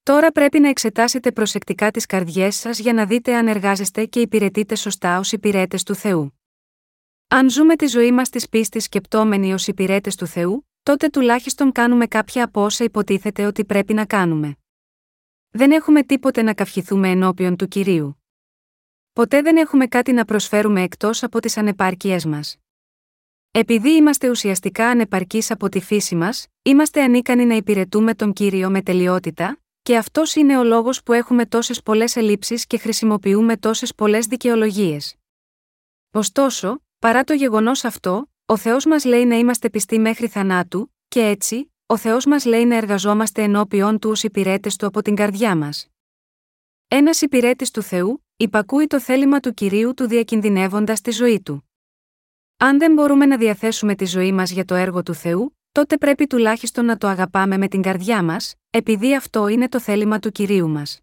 [0.02, 4.74] Τώρα πρέπει να εξετάσετε προσεκτικά τις καρδιές σας για να δείτε αν εργάζεστε και υπηρετείτε
[4.74, 6.40] σωστά ως υπηρέτες του Θεού.
[7.28, 12.06] Αν ζούμε τη ζωή μας της πίστης σκεπτόμενοι ως υπηρέτες του Θεού, τότε τουλάχιστον κάνουμε
[12.06, 14.56] κάποια από όσα υποτίθεται ότι πρέπει να κάνουμε.
[15.50, 18.22] Δεν έχουμε τίποτε να καυχηθούμε ενώπιον του κυρίου.
[19.12, 22.61] Ποτέ δεν έχουμε κάτι να προσφέρουμε εκτός από τις ανεπάρκειές μας.
[23.54, 28.82] Επειδή είμαστε ουσιαστικά ανεπαρκείς από τη φύση μας, είμαστε ανίκανοι να υπηρετούμε τον κύριο με
[28.82, 34.26] τελειότητα, και αυτός είναι ο λόγος που έχουμε τόσες πολλές ελλείψεις και χρησιμοποιούμε τόσες πολλές
[34.26, 35.16] δικαιολογίες.
[36.12, 41.20] Ωστόσο, παρά το γεγονός αυτό, ο Θεός μας λέει να είμαστε πιστοί μέχρι θανάτου, και
[41.20, 45.56] έτσι, ο Θεός μας λέει να εργαζόμαστε ενώπιον του ως υπηρέτες του από την καρδιά
[45.56, 45.86] μας.
[46.88, 51.66] Ένας υπηρέτης του Θεού, υπακούει το θέλημα του κυρίου του διακινδυνεύοντας τη ζωή του.
[52.64, 56.26] Αν δεν μπορούμε να διαθέσουμε τη ζωή μας για το έργο του Θεού, τότε πρέπει
[56.26, 60.68] τουλάχιστον να το αγαπάμε με την καρδιά μας, επειδή αυτό είναι το θέλημα του κυρίου
[60.68, 61.00] μας.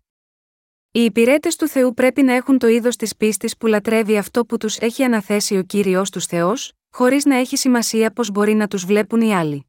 [0.92, 4.58] Οι υπηρέτες του Θεού πρέπει να έχουν το είδος της πίστης που λατρεύει αυτό που
[4.58, 8.86] τους έχει αναθέσει ο κύριος τους Θεός, χωρίς να έχει σημασία πώς μπορεί να τους
[8.86, 9.66] βλέπουν οι άλλοι.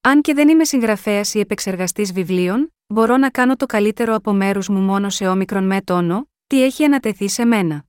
[0.00, 4.68] Αν και δεν είμαι συγγραφέας ή επεξεργαστής βιβλίων, μπορώ να κάνω το καλύτερο από μέρους
[4.68, 7.84] μου μόνο σε όμικρον με τόνο, τι έχει ανατεθεί σε μένα.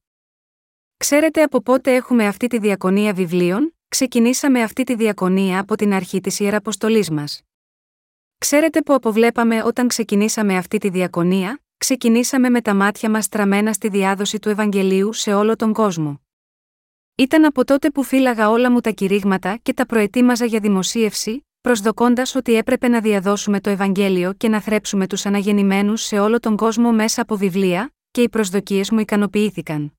[1.01, 6.21] Ξέρετε από πότε έχουμε αυτή τη διακονία βιβλίων, ξεκινήσαμε αυτή τη διακονία από την αρχή
[6.21, 7.41] της Ιεραποστολής μας.
[8.37, 13.89] Ξέρετε που αποβλέπαμε όταν ξεκινήσαμε αυτή τη διακονία, ξεκινήσαμε με τα μάτια μας στραμμένα στη
[13.89, 16.21] διάδοση του Ευαγγελίου σε όλο τον κόσμο.
[17.15, 22.35] Ήταν από τότε που φύλαγα όλα μου τα κηρύγματα και τα προετοίμαζα για δημοσίευση, προσδοκώντας
[22.35, 26.91] ότι έπρεπε να διαδώσουμε το Ευαγγέλιο και να θρέψουμε τους αναγεννημένους σε όλο τον κόσμο
[26.91, 29.95] μέσα από βιβλία, και οι προσδοκίες μου ικανοποιήθηκαν.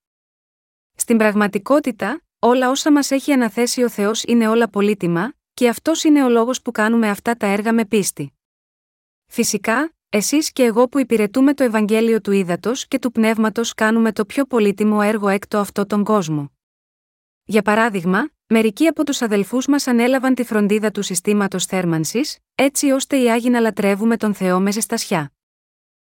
[1.03, 6.25] Στην πραγματικότητα, όλα όσα μας έχει αναθέσει ο Θεός είναι όλα πολύτιμα, και αυτός είναι
[6.25, 8.33] ο λόγος που κάνουμε αυτά τα έργα με πίστη.
[9.27, 14.25] Φυσικά, εσείς και εγώ που υπηρετούμε το Ευαγγέλιο του Ήδατος και του Πνεύματος κάνουμε το
[14.25, 16.53] πιο πολύτιμο έργο έκτο αυτό τον κόσμο.
[17.45, 23.17] Για παράδειγμα, μερικοί από τους αδελφούς μας ανέλαβαν τη φροντίδα του συστήματος θέρμανσης, έτσι ώστε
[23.17, 25.33] οι Άγιοι να λατρεύουμε τον Θεό με ζεστασιά.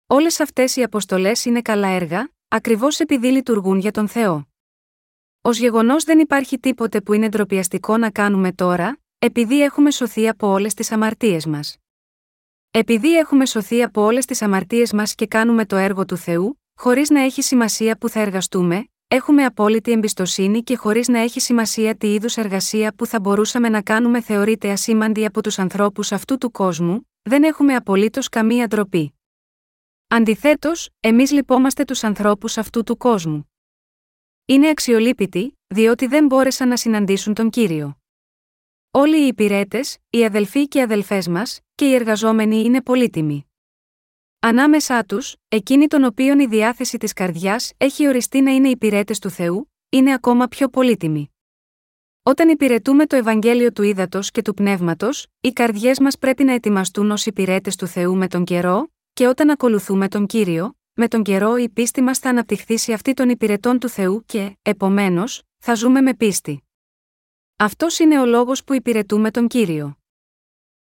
[0.07, 4.49] Όλες αυτές οι αποστολές είναι καλά έργα, ακριβώς επειδή λειτουργούν για τον Θεό.
[5.47, 10.49] Ω γεγονός δεν υπάρχει τίποτε που είναι ντροπιαστικό να κάνουμε τώρα, επειδή έχουμε σωθεί από
[10.49, 11.77] όλες τις αμαρτίες μας.
[12.71, 17.11] Επειδή έχουμε σωθεί από όλες τις αμαρτίες μας και κάνουμε το έργο του Θεού, χωρίς
[17.11, 22.15] να έχει σημασία που θα εργαστούμε, έχουμε απόλυτη εμπιστοσύνη και χωρίς να έχει σημασία τι
[22.15, 27.11] είδους εργασία που θα μπορούσαμε να κάνουμε θεωρείται ασήμαντη από τους ανθρώπους αυτού του κόσμου,
[27.23, 29.19] δεν έχουμε απολύτως καμία ντροπή.
[30.09, 33.49] Αντιθέτως, εμείς λυπόμαστε τους ανθρώπους αυτού του κόσμου.
[34.47, 37.99] Είναι αξιολύπητοι, διότι δεν μπόρεσαν να συναντήσουν τον κύριο.
[38.91, 43.47] Όλοι οι υπηρέτες, οι αδελφοί και οι αδελφές μας, και οι εργαζόμενοι είναι πολύτιμοι.
[44.41, 49.31] Ανάμεσά τους, εκείνοι των οποίων η διάθεση της καρδιάς έχει οριστεί να είναι υπηρέτες του
[49.31, 51.31] Θεού, είναι ακόμα πιο πολύτιμοι.
[52.23, 57.11] Όταν υπηρετούμε το Ευαγγέλιο του Ήδατος και του Πνεύματος, οι καρδιές μας πρέπει να ετοιμαστούν
[57.11, 61.57] ως υπηρέτες του Θεού με τον καιρό, και όταν ακολουθούμε τον κύριο, με τον καιρό
[61.57, 66.01] η πίστη μας θα αναπτυχθεί σε αυτή των υπηρετών του Θεού και, επομένως, θα ζούμε
[66.01, 66.65] με πίστη.
[67.57, 69.99] Αυτός είναι ο λόγος που υπηρετούμε τον κύριο.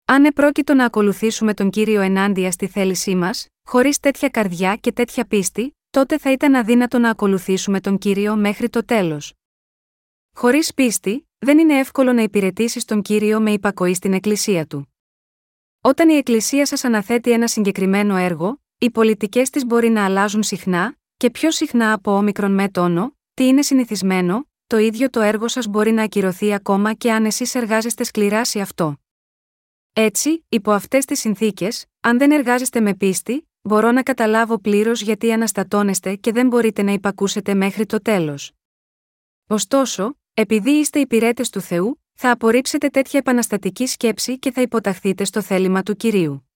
[0.04, 5.26] Αν επρόκειτο να ακολουθήσουμε τον κύριο ενάντια στη θέλησή μας, χωρίς τέτοια καρδιά και τέτοια
[5.26, 9.32] πίστη, τότε θα ήταν αδύνατο να ακολουθήσουμε τον κύριο μέχρι το τέλος.
[10.34, 14.94] Χωρίς πίστη, δεν είναι εύκολο να υπηρετήσεις τον κύριο με υπακοή στην εκκλησία του.
[15.80, 20.96] Όταν η εκκλησία σας αναθέτει ένα συγκεκριμένο έργο, οι πολιτικές της μπορεί να αλλάζουν συχνά,
[21.16, 25.66] και πιο συχνά από όμικρον με τόνο, τι είναι συνηθισμένο, το ίδιο το έργο σας
[25.66, 28.96] μπορεί να ακυρωθεί ακόμα και αν εσείς εργάζεστε σκληρά σε αυτό.
[29.92, 35.32] Έτσι, υπό αυτές τις συνθήκες, αν δεν εργάζεστε με πίστη, μπορώ να καταλάβω πλήρως γιατί
[35.32, 38.52] αναστατώνεστε και δεν μπορείτε να υπακούσετε μέχρι το τέλος.
[39.46, 45.42] Ωστόσο, επειδή είστε υπηρέτες του Θεού, θα απορρίψετε τέτοια επαναστατική σκέψη και θα υποταχθείτε στο
[45.42, 46.47] θέλημα του κυρίου.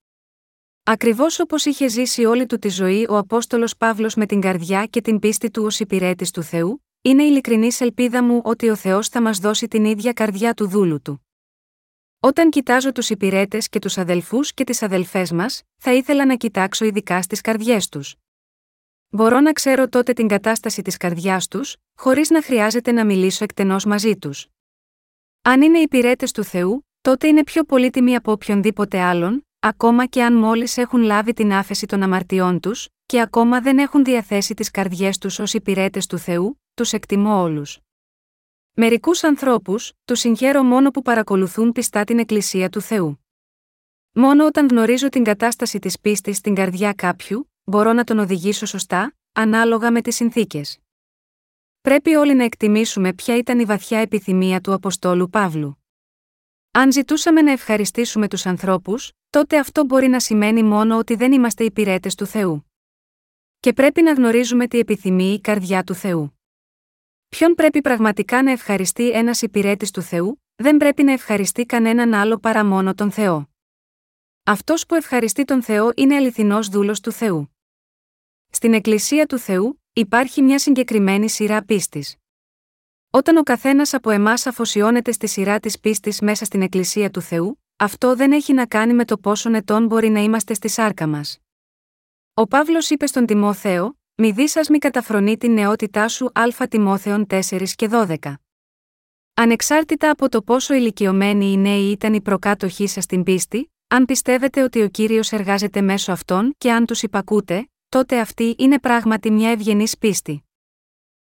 [0.85, 5.01] Ακριβώς όπως είχε ζήσει όλη του τη ζωή ο Απόστολος Παύλος με την καρδιά και
[5.01, 9.21] την πίστη του ως υπηρέτης του Θεού, είναι ειλικρινή ελπίδα μου ότι ο Θεός θα
[9.21, 11.27] μας δώσει την ίδια καρδιά του δούλου του.
[12.19, 16.85] Όταν κοιτάζω τους υπηρέτες και τους αδελφούς και τις αδελφές μας, θα ήθελα να κοιτάξω
[16.85, 18.15] ειδικά στις καρδιές τους.
[19.09, 23.85] Μπορώ να ξέρω τότε την κατάσταση της καρδιάς τους, χωρίς να χρειάζεται να μιλήσω εκτενώς
[23.85, 24.47] μαζί τους.
[25.41, 30.33] Αν είναι υπηρέτες του Θεού, τότε είναι πιο πολύτιμοι από οποιονδήποτε άλλον, ακόμα και αν
[30.33, 35.17] μόλις έχουν λάβει την άφεση των αμαρτιών τους, και ακόμα δεν έχουν διαθέσει τις καρδιές
[35.17, 37.79] τους ως υπηρέτες του Θεού, τους εκτιμώ όλους.
[38.73, 43.25] Μερικούς ανθρώπους, τους συγχαίρω μόνο που παρακολουθούν πιστά την Εκκλησία του Θεού.
[44.11, 49.15] Μόνο όταν γνωρίζω την κατάσταση της πίστης στην καρδιά κάποιου, μπορώ να τον οδηγήσω σωστά,
[49.33, 50.79] ανάλογα με τις συνθήκες.
[51.81, 55.82] πρέπει όλοι να εκτιμήσουμε ποια ήταν η βαθιά επιθυμία του Αποστόλου Παύλου.
[56.75, 61.63] Αν ζητούσαμε να ευχαριστήσουμε τους ανθρώπους, τότε αυτό μπορεί να σημαίνει μόνο ότι δεν είμαστε
[61.63, 62.71] υπηρέτες του Θεού.
[63.59, 66.39] Και πρέπει να γνωρίζουμε τι επιθυμεί η καρδιά του Θεού.
[67.29, 72.37] Ποιον πρέπει πραγματικά να ευχαριστεί ένας υπηρέτης του Θεού, δεν πρέπει να ευχαριστεί κανέναν άλλο
[72.37, 73.49] παρά μόνο τον Θεό.
[74.43, 77.55] Αυτός που ευχαριστεί τον Θεό είναι αληθινός δούλος του Θεού.
[78.49, 82.22] Στην Εκκλησία του Θεού υπάρχει μια συγκεκριμένη σειρά πίστης.
[83.15, 87.61] Όταν ο καθένας από εμάς αφοσιώνεται στη σειρά της πίστης μέσα στην Εκκλησία του Θεού,
[87.75, 91.39] αυτό δεν έχει να κάνει με το πόσο ετών μπορεί να είμαστε στη σάρκα μας.
[92.33, 97.25] Ο Παύλος είπε στον Τιμόθεο, Μη δεις σα μη καταφρονεί την νεότητά σου Α Τιμόθεων
[97.29, 97.39] 4
[97.75, 98.33] και 12.
[99.33, 104.63] Ανεξάρτητα από το πόσο ηλικιωμένοι οι νέοι ήταν οι προκάτοχοί σας στην πίστη, αν πιστεύετε
[104.63, 109.49] ότι ο κύριος εργάζεται μέσω αυτών και αν τους υπακούτε, τότε αυτή είναι πράγματι μια
[109.49, 110.43] ευγενής πίστη.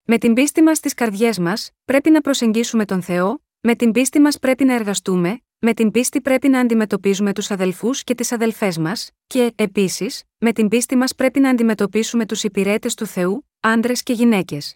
[0.03, 4.19] Με την πίστη μας στις καρδιές μας, πρέπει να προσεγγίσουμε τον Θεό, με την πίστη
[4.19, 8.77] μας πρέπει να εργαστούμε, με την πίστη πρέπει να αντιμετωπίζουμε τους αδελφούς και τις αδελφές
[8.77, 14.03] μας, και, επίσης, με την πίστη μας πρέπει να αντιμετωπίσουμε τους υπηρέτες του Θεού, άντρες
[14.03, 14.75] και γυναίκες.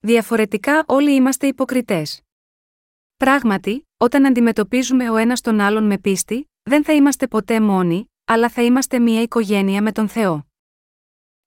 [0.00, 2.20] Διαφορετικά όλοι είμαστε υποκριτές.
[3.16, 8.48] Πράγματι, όταν αντιμετωπίζουμε ο ένας τον άλλον με πίστη, δεν θα είμαστε ποτέ μόνοι, αλλά
[8.48, 10.49] θα είμαστε μια οικογένεια με τον Θεό.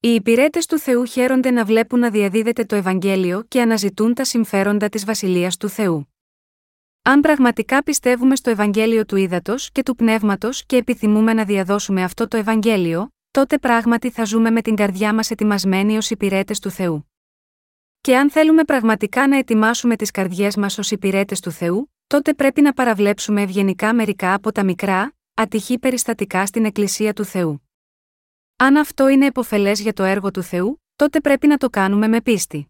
[0.06, 4.90] Οι υπηρέτες του Θεού χαίρονται να βλέπουν να διαδίδεται το Ευαγγέλιο και αναζητούν τα συμφέροντα
[4.90, 6.14] της Βασιλείας του Θεού.
[7.02, 12.28] Αν πραγματικά πιστεύουμε στο Ευαγγέλιο του Ήδατος και του Πνεύματος και επιθυμούμε να διαδώσουμε αυτό
[12.28, 17.12] το Ευαγγέλιο, τότε πράγματι θα ζούμε με την καρδιά μας ετοιμασμένοι ως υπηρέτες του Θεού.
[18.02, 22.62] Και αν θέλουμε πραγματικά να ετοιμάσουμε τις καρδιές μας ως υπηρέτες του Θεού, τότε πρέπει
[22.62, 27.62] να παραβλέψουμε ευγενικά μερικά από τα μικρά, ατυχή περιστατικά στην Εκκλησία του Θεού.
[28.64, 32.22] Αν αυτό είναι επωφελές για το έργο του Θεού, τότε πρέπει να το κάνουμε με
[32.22, 32.68] πίστη.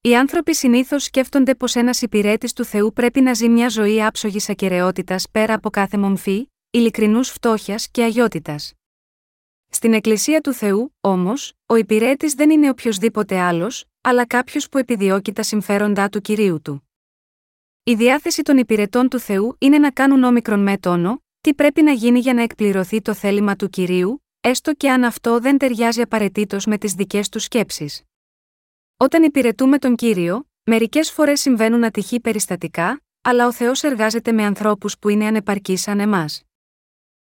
[0.00, 4.48] Οι άνθρωποι συνήθως σκέφτονται πως ένας υπηρέτης του Θεού πρέπει να ζει μια ζωή άψογης
[4.48, 8.72] ακαιρεότητας πέρα από κάθε μομφή, ειλικρινούς φτώχειας και αγιότητας.
[9.68, 15.32] Στην Εκκλησία του Θεού, όμως, ο υπηρέτης δεν είναι οποιοδήποτε άλλος, αλλά κάποιος που επιδιώκει
[15.32, 16.88] τα συμφέροντά του κυρίου του.
[17.82, 21.92] Η διάθεση των υπηρετών του Θεού είναι να κάνουν όμικρον με τόνο, τι πρέπει να
[21.92, 26.66] γίνει για να εκπληρωθεί το θέλημα του κυρίου, έστω και αν αυτό δεν ταιριάζει απαραίτητος
[26.66, 28.02] με τις δικές τους σκέψεις.
[28.96, 34.98] Όταν υπηρετούμε τον κύριο, μερικές φορές συμβαίνουν ατυχή περιστατικά, αλλά ο Θεός εργάζεται με ανθρώπους
[34.98, 36.42] που είναι ανεπαρκείς σαν εμάς.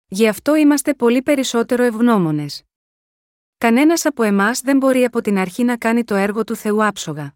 [0.07, 2.63] Γι' αυτό είμαστε πολύ περισσότερο ευγνώμονες.
[3.57, 7.35] Κανένας από εμάς δεν μπορεί από την αρχή να κάνει το έργο του Θεού άψογα.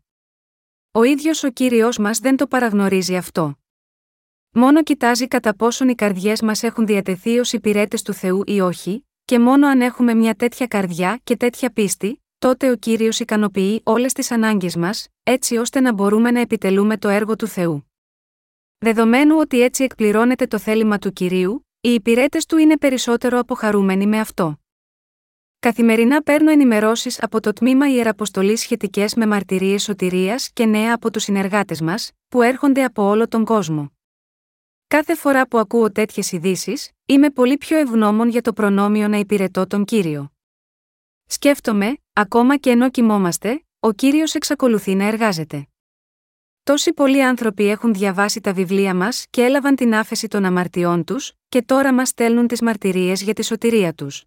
[0.92, 3.58] Ο ίδιος ο κύριος μας δεν το παραγνωρίζει αυτό.
[4.52, 9.07] Μόνο κοιτάζει κατά πόσον οι καρδιές μας έχουν διατεθεί ως υπηρέτες του Θεού ή όχι,
[9.28, 14.14] και μόνο αν έχουμε μια τέτοια καρδιά και τέτοια πίστη, τότε ο κύριος ικανοποιεί όλες
[14.14, 17.92] τις ανάγκες μας, έτσι ώστε να μπορούμε να επιτελούμε το έργο του Θεού.
[18.78, 24.20] Δεδομένου ότι έτσι εκπληρώνεται το θέλημα του κυρίου, οι υπηρέτες του είναι περισσότερο αποχαρούμενοι με
[24.20, 24.60] αυτό.
[25.60, 31.24] Καθημερινά παίρνω ενημερώσεις από το τμήμα Ιεραποστολή σχετικές με μαρτυρίες σωτηρίας και νέα από τους
[31.24, 33.97] συνεργάτες μας, που έρχονται από όλο τον κόσμο.
[34.88, 39.68] Κάθε φορά που ακούω τέτοιες ειδήσεις, είμαι πολύ πιο ευγνώμων για το προνόμιο να υπηρετώ
[39.68, 40.32] τον κύριο.
[41.26, 45.68] Σκέφτομαι, ακόμα και ενώ κοιμόμαστε, ο κύριος εξακολουθεί να εργάζεται.
[46.64, 51.34] Τόσοι πολλοί άνθρωποι έχουν διαβάσει τα βιβλία μας και έλαβαν την άφεση των αμαρτιών τους,
[51.50, 54.24] και τώρα μας στέλνουν τις μαρτυρίες για τη σωτηρία τους.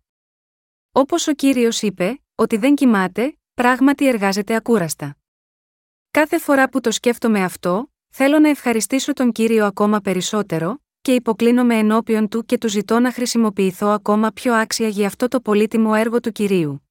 [0.92, 5.16] Όπως ο κύριος είπε, ότι δεν κοιμάται, πράγματι εργάζεται ακούραστα.
[6.10, 11.76] Κάθε φορά που το σκέφτομαι αυτό, Θέλω να ευχαριστήσω τον Κύριο ακόμα περισσότερο, και υποκλίνομαι
[11.76, 16.20] ενώπιον του και του ζητώ να χρησιμοποιηθώ ακόμα πιο άξια για αυτό το πολύτιμο έργο
[16.20, 16.88] του Κυρίου.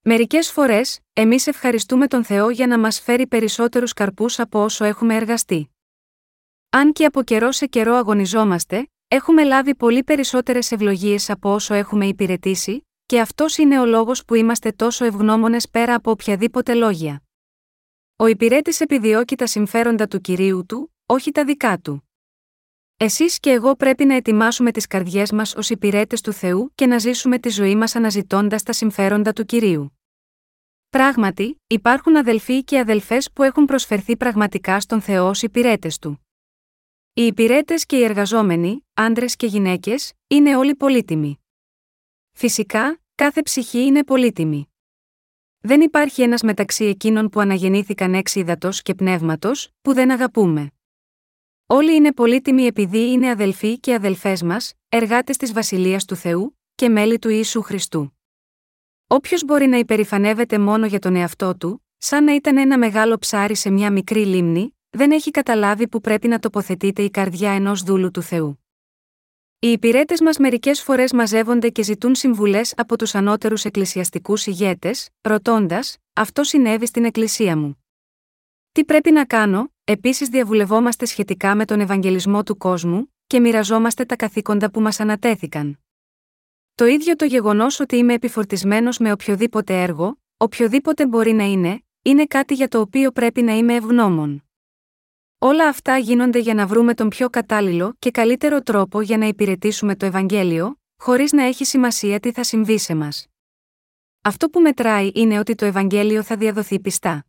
[0.00, 5.14] Μερικές φορές, εμείς ευχαριστούμε τον Θεό για να μας φέρει περισσότερους καρπούς από όσο έχουμε
[5.14, 5.70] εργαστεί.
[6.70, 12.06] Αν και από καιρό σε καιρό αγωνιζόμαστε, έχουμε λάβει πολύ περισσότερες ευλογίες από όσο έχουμε
[12.06, 17.25] υπηρετήσει, και αυτός είναι ο λόγος που είμαστε τόσο ευγνώμονες πέρα από οποιαδήποτε λόγια.
[18.18, 22.10] Ο υπηρέτης επιδιώκει τα συμφέροντα του κυρίου του, όχι τα δικά του.
[22.96, 26.98] Εσείς και εγώ πρέπει να ετοιμάσουμε τις καρδιές μας ως υπηρέτες του Θεού και να
[26.98, 29.98] ζήσουμε τη ζωή μας αναζητώντας τα συμφέροντα του κυρίου.
[30.88, 36.26] Πράγματι, υπάρχουν αδελφοί και αδελφές που έχουν προσφερθεί πραγματικά στον Θεό ως υπηρέτες του.
[37.12, 41.38] Οι υπηρέτες και οι εργαζόμενοι, άντρες και γυναίκες, είναι όλοι πολύτιμοι.
[42.32, 44.70] Φυσικά, κάθε ψυχή είναι πολύτιμη.
[45.66, 50.70] Δεν υπάρχει ένας μεταξύ εκείνων που αναγεννήθηκαν έξι υδατό και πνεύματος, που δεν αγαπούμε.
[51.66, 56.88] Όλοι είναι πολύτιμοι επειδή είναι αδελφοί και αδελφές μας, εργάτες της Βασιλείας του Θεού και
[56.88, 58.18] μέλη του Ιησού Χριστού.
[59.06, 63.54] Όποιος μπορεί να υπερηφανεύεται μόνο για τον εαυτό του, σαν να ήταν ένα μεγάλο ψάρι
[63.54, 68.10] σε μια μικρή λίμνη, δεν έχει καταλάβει που πρέπει να τοποθετείται η καρδιά ενός δούλου
[68.10, 68.65] του Θεού.
[69.58, 75.96] Οι υπηρέτες μας μερικές φορές μαζεύονται και ζητούν συμβουλές από τους ανώτερους εκκλησιαστικούς ηγέτες, ρωτώντας:
[76.12, 77.84] Αυτό συνέβη στην εκκλησία μου.
[78.72, 84.16] Τι πρέπει να κάνω, επίσης διαβουλευόμαστε σχετικά με τον Ευαγγελισμό του κόσμου, και μοιραζόμαστε τα
[84.16, 85.80] καθήκοντα που μας ανατέθηκαν.
[86.74, 92.26] Το ίδιο το γεγονός ότι είμαι επιφορτισμένος με οποιοδήποτε έργο, οποιοδήποτε μπορεί να είναι, είναι
[92.26, 94.45] κάτι για το οποίο πρέπει να είμαι ευγνώμων.
[95.38, 99.96] Όλα αυτά γίνονται για να βρούμε τον πιο κατάλληλο και καλύτερο τρόπο για να υπηρετήσουμε
[99.96, 103.26] το Ευαγγέλιο, χωρίς να έχει σημασία τι θα συμβεί σε μας.
[104.22, 107.26] Αυτό που μετράει είναι ότι το Ευαγγέλιο θα διαδοθεί πιστά.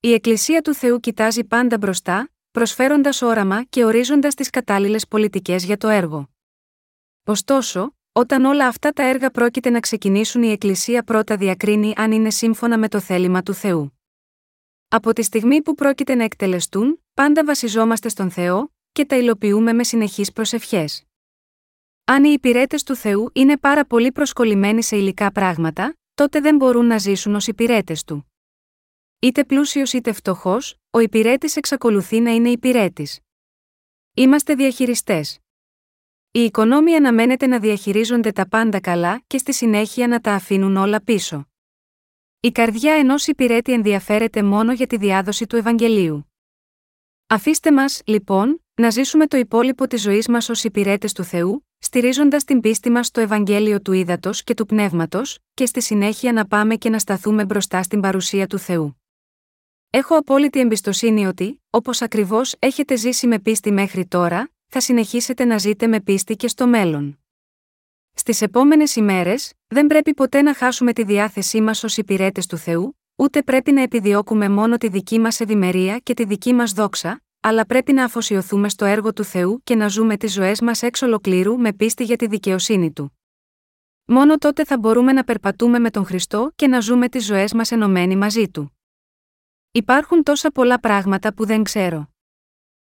[0.00, 5.76] Η Εκκλησία του Θεού κοιτάζει πάντα μπροστά, προσφέροντας όραμα και ορίζοντας τις κατάλληλες πολιτικές για
[5.76, 6.28] το έργο.
[7.24, 12.30] Ωστόσο, όταν όλα αυτά τα έργα πρόκειται να ξεκινήσουν, η Εκκλησία πρώτα διακρίνει αν είναι
[12.30, 13.97] σύμφωνα με το θέλημα του Θεού.
[14.90, 19.84] Από τη στιγμή που πρόκειται να εκτελεστούν, πάντα βασιζόμαστε στον Θεό και τα υλοποιούμε με
[19.84, 21.04] συνεχείς προσευχές.
[22.04, 26.86] Αν οι υπηρέτες του Θεού είναι πάρα πολύ προσκολλημένοι σε υλικά πράγματα, τότε δεν μπορούν
[26.86, 28.32] να ζήσουν ως υπηρέτες του.
[29.18, 33.20] Είτε πλούσιος είτε φτωχός, ο υπηρέτης εξακολουθεί να είναι υπηρέτης.
[34.14, 35.38] Είμαστε διαχειριστές.
[36.30, 41.02] Οι οικονόμοι αναμένεται να διαχειρίζονται τα πάντα καλά και στη συνέχεια να τα αφήνουν όλα
[41.02, 41.47] πίσω.
[42.40, 46.32] Η καρδιά ενός υπηρέτη ενδιαφέρεται μόνο για τη διάδοση του Ευαγγελίου.
[47.26, 52.44] Αφήστε μας, λοιπόν, να ζήσουμε το υπόλοιπο της ζωής μας ως υπηρέτες του Θεού, στηρίζοντας
[52.44, 56.76] την πίστη μας στο Ευαγγέλιο του Ήδατος και του Πνεύματος, και στη συνέχεια να πάμε
[56.76, 59.02] και να σταθούμε μπροστά στην παρουσία του Θεού.
[59.90, 65.58] Έχω απόλυτη εμπιστοσύνη ότι, όπως ακριβώς έχετε ζήσει με πίστη μέχρι τώρα, θα συνεχίσετε να
[65.58, 67.18] ζείτε με πίστη και στο μέλλον.
[68.18, 72.98] Στις επόμενες ημέρες, δεν πρέπει ποτέ να χάσουμε τη διάθεσή μας ως υπηρέτες του Θεού,
[73.16, 77.66] ούτε πρέπει να επιδιώκουμε μόνο τη δική μας ευημερία και τη δική μας δόξα, αλλά
[77.66, 81.58] πρέπει να αφοσιωθούμε στο έργο του Θεού και να ζούμε τις ζωές μας εξ ολοκλήρου
[81.58, 83.18] με πίστη για τη δικαιοσύνη του.
[84.04, 87.70] Μόνο τότε θα μπορούμε να περπατούμε με τον Χριστό και να ζούμε τις ζωές μας
[87.70, 88.78] ενωμένοι μαζί του.
[89.70, 92.08] Υπάρχουν τόσα πολλά πράγματα που δεν ξέρω.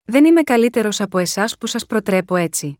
[0.02, 2.79] Δεν είμαι καλύτερος από εσάς που σας προτρέπω έτσι.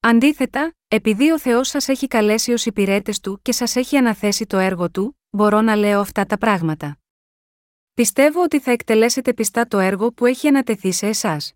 [0.00, 4.58] Αντίθετα, επειδή ο Θεός σας έχει καλέσει ως υπηρέτες του και σας έχει αναθέσει το
[4.58, 6.98] έργο του, μπορώ να λέω αυτά τα πράγματα.
[7.94, 11.54] Πιστεύω ότι θα εκτελέσετε πιστά το έργο που έχει ανατεθεί σε εσάς.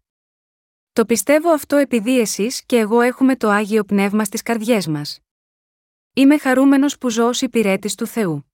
[0.93, 5.21] Το πιστεύω αυτό επειδή εσείς και εγώ έχουμε το άγιο πνεύμα στις καρδιές μας.
[6.13, 8.53] Είμαι χαρούμενος που ζω ως υπηρέτης του Θεού.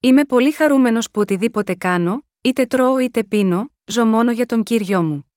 [0.00, 5.02] Είμαι πολύ χαρούμενος που οτιδήποτε κάνω, είτε τρώω είτε πίνω, ζω μόνο για τον κύριο
[5.02, 5.32] μου.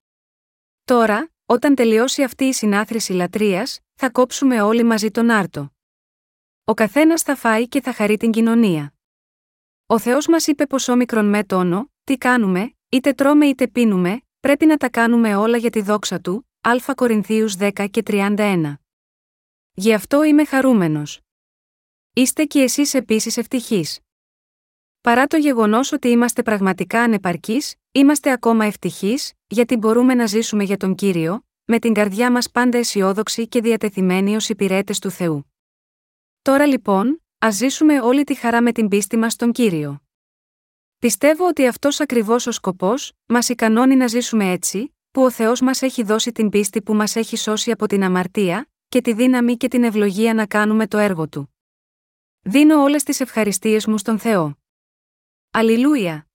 [0.83, 5.73] Τώρα, όταν τελειώσει αυτή η συνάθρηση λατρείας, θα κόψουμε όλοι μαζί τον άρτο.
[6.63, 8.93] Ο καθένας θα φάει και θα χαρεί την κοινωνία.
[9.85, 14.65] Ο Θεός μας είπε πως όμικρον με τόνο, τι κάνουμε, είτε τρώμε είτε πίνουμε, πρέπει
[14.65, 18.73] να τα κάνουμε όλα για τη δόξα του, Α Κορινθίους 10 και 31.
[19.73, 21.19] Γι' αυτό είμαι χαρούμενος.
[22.13, 23.99] Είστε και εσείς επίσης ευτυχείς.
[25.01, 30.77] Παρά το γεγονός ότι είμαστε πραγματικά ανεπαρκείς, είμαστε ακόμα ευτυχείς, γιατί μπορούμε να ζήσουμε για
[30.77, 35.51] τον κύριο, με την καρδιά μας πάντα αισιόδοξη και διατεθειμένη ως υπηρέτες του Θεού.
[36.41, 39.99] Τώρα λοιπόν, ας ζήσουμε όλη τη χαρά με την πίστη μας στον κύριο.
[40.99, 45.81] Πιστεύω ότι αυτός ακριβώς ο σκοπός, μας ικανώνει να ζήσουμε έτσι, που ο Θεός μας
[45.81, 49.67] έχει δώσει την πίστη που μας έχει σώσει από την αμαρτία, και τη δύναμη και
[49.67, 51.55] την ευλογία να κάνουμε το έργο του.
[52.41, 54.57] Δίνω όλες τις ευχαριστίες μου στον Θεό.
[55.51, 56.27] Αλληλούια!